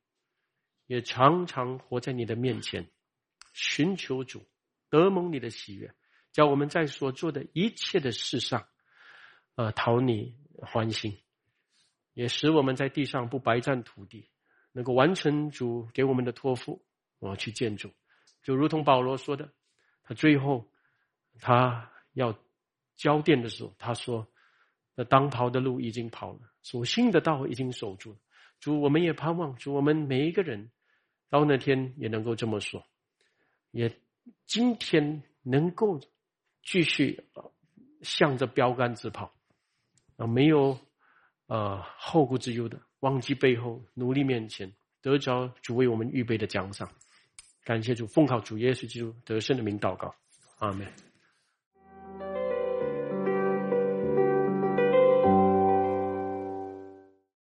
[0.85, 2.89] 也常常活在你的面前，
[3.53, 4.45] 寻求主，
[4.89, 5.95] 得蒙你的喜悦，
[6.33, 8.67] 叫我们在所做的一切的事上，
[9.55, 11.17] 呃，讨你欢心，
[12.13, 14.27] 也使我们在地上不白占土地，
[14.73, 16.83] 能够完成主给我们的托付，
[17.19, 17.91] 我去见主。
[18.43, 19.53] 就如同保罗说的，
[20.05, 20.71] 他最后
[21.41, 22.39] 他要
[22.95, 24.25] 交电的时候，他说
[24.95, 28.17] ：“那当跑的路已经跑了，所信的道已经守住了。”
[28.61, 30.71] 主，我们也盼望主，我们每一个人。
[31.27, 32.85] 到那天也能够这么说，
[33.71, 33.99] 也
[34.45, 35.99] 今天能够
[36.61, 37.25] 继续
[38.03, 39.33] 向着标杆直跑
[40.17, 40.79] 啊，没有
[41.47, 46.89] 呃后顾之忧的，忘记背后，努力面前，得着主为我们预备的奖赏。
[47.65, 50.13] 感谢主，奉靠主耶稣基督得胜的名祷告，
[50.59, 50.87] 阿门。